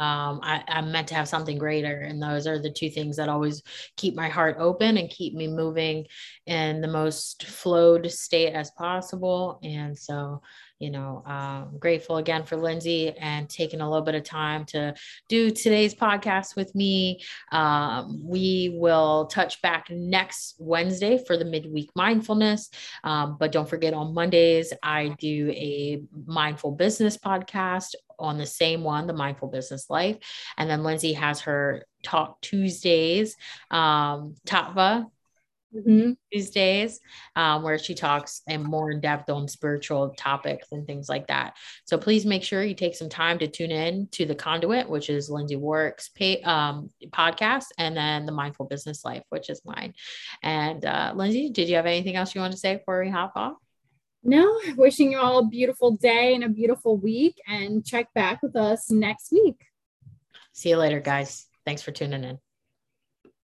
um, 0.00 0.40
I, 0.42 0.64
I'm 0.66 0.90
meant 0.90 1.08
to 1.08 1.14
have 1.14 1.28
something 1.28 1.58
greater. 1.58 2.00
And 2.00 2.22
those 2.22 2.46
are 2.46 2.58
the 2.58 2.70
two 2.70 2.88
things 2.88 3.16
that 3.16 3.28
always 3.28 3.62
keep 3.96 4.14
my 4.14 4.30
heart 4.30 4.56
open 4.58 4.96
and 4.96 5.10
keep 5.10 5.34
me 5.34 5.46
moving 5.46 6.06
in 6.46 6.80
the 6.80 6.88
most 6.88 7.44
flowed 7.44 8.10
state 8.10 8.54
as 8.54 8.70
possible. 8.70 9.60
And 9.62 9.98
so 9.98 10.40
you 10.80 10.90
know, 10.90 11.22
um, 11.26 11.76
grateful 11.78 12.16
again 12.16 12.42
for 12.42 12.56
Lindsay 12.56 13.10
and 13.10 13.48
taking 13.48 13.82
a 13.82 13.88
little 13.88 14.04
bit 14.04 14.14
of 14.14 14.24
time 14.24 14.64
to 14.64 14.94
do 15.28 15.50
today's 15.50 15.94
podcast 15.94 16.56
with 16.56 16.74
me. 16.74 17.22
Um, 17.52 18.22
we 18.24 18.74
will 18.80 19.26
touch 19.26 19.60
back 19.60 19.88
next 19.90 20.56
Wednesday 20.58 21.22
for 21.26 21.36
the 21.36 21.44
midweek 21.44 21.90
mindfulness. 21.94 22.70
Um, 23.04 23.36
but 23.38 23.52
don't 23.52 23.68
forget, 23.68 23.92
on 23.92 24.14
Mondays, 24.14 24.72
I 24.82 25.14
do 25.18 25.50
a 25.50 26.02
mindful 26.26 26.72
business 26.72 27.18
podcast 27.18 27.94
on 28.20 28.38
the 28.38 28.46
same 28.46 28.82
one, 28.84 29.06
the 29.06 29.12
mindful 29.12 29.48
business 29.48 29.90
life. 29.90 30.16
And 30.56 30.68
then 30.68 30.82
Lindsay 30.82 31.14
has 31.14 31.40
her 31.40 31.84
talk 32.02 32.40
Tuesdays, 32.40 33.36
um, 33.70 34.34
Tatva 34.46 35.06
mm-hmm. 35.74 36.12
Tuesdays, 36.32 37.00
um, 37.36 37.62
where 37.62 37.78
she 37.78 37.94
talks 37.94 38.42
and 38.48 38.64
more 38.64 38.90
in 38.90 39.00
depth 39.00 39.30
on 39.30 39.48
spiritual 39.48 40.10
topics 40.16 40.68
and 40.72 40.86
things 40.86 41.08
like 41.08 41.26
that. 41.28 41.56
So 41.84 41.98
please 41.98 42.26
make 42.26 42.42
sure 42.42 42.62
you 42.62 42.74
take 42.74 42.94
some 42.94 43.08
time 43.08 43.38
to 43.38 43.48
tune 43.48 43.70
in 43.70 44.08
to 44.12 44.26
the 44.26 44.34
Conduit, 44.34 44.88
which 44.88 45.10
is 45.10 45.30
Lindsay 45.30 45.56
Warwick's 45.56 46.08
pay, 46.10 46.40
um, 46.42 46.90
podcast, 47.08 47.66
and 47.78 47.96
then 47.96 48.26
the 48.26 48.32
Mindful 48.32 48.66
Business 48.66 49.04
Life, 49.04 49.22
which 49.30 49.50
is 49.50 49.62
mine. 49.64 49.94
And 50.42 50.84
uh, 50.84 51.12
Lindsay, 51.14 51.50
did 51.50 51.68
you 51.68 51.76
have 51.76 51.86
anything 51.86 52.16
else 52.16 52.34
you 52.34 52.40
want 52.40 52.52
to 52.52 52.58
say 52.58 52.76
before 52.76 53.02
we 53.02 53.10
hop 53.10 53.32
off? 53.36 53.56
No, 54.22 54.60
wishing 54.76 55.12
you 55.12 55.18
all 55.18 55.38
a 55.38 55.46
beautiful 55.46 55.92
day 55.92 56.34
and 56.34 56.44
a 56.44 56.48
beautiful 56.48 56.96
week, 56.96 57.40
and 57.48 57.84
check 57.84 58.12
back 58.14 58.42
with 58.42 58.54
us 58.54 58.90
next 58.90 59.32
week. 59.32 59.56
See 60.52 60.68
you 60.70 60.76
later, 60.76 61.00
guys. 61.00 61.46
Thanks 61.64 61.82
for 61.82 61.92
tuning 61.92 62.24
in. 62.24 62.38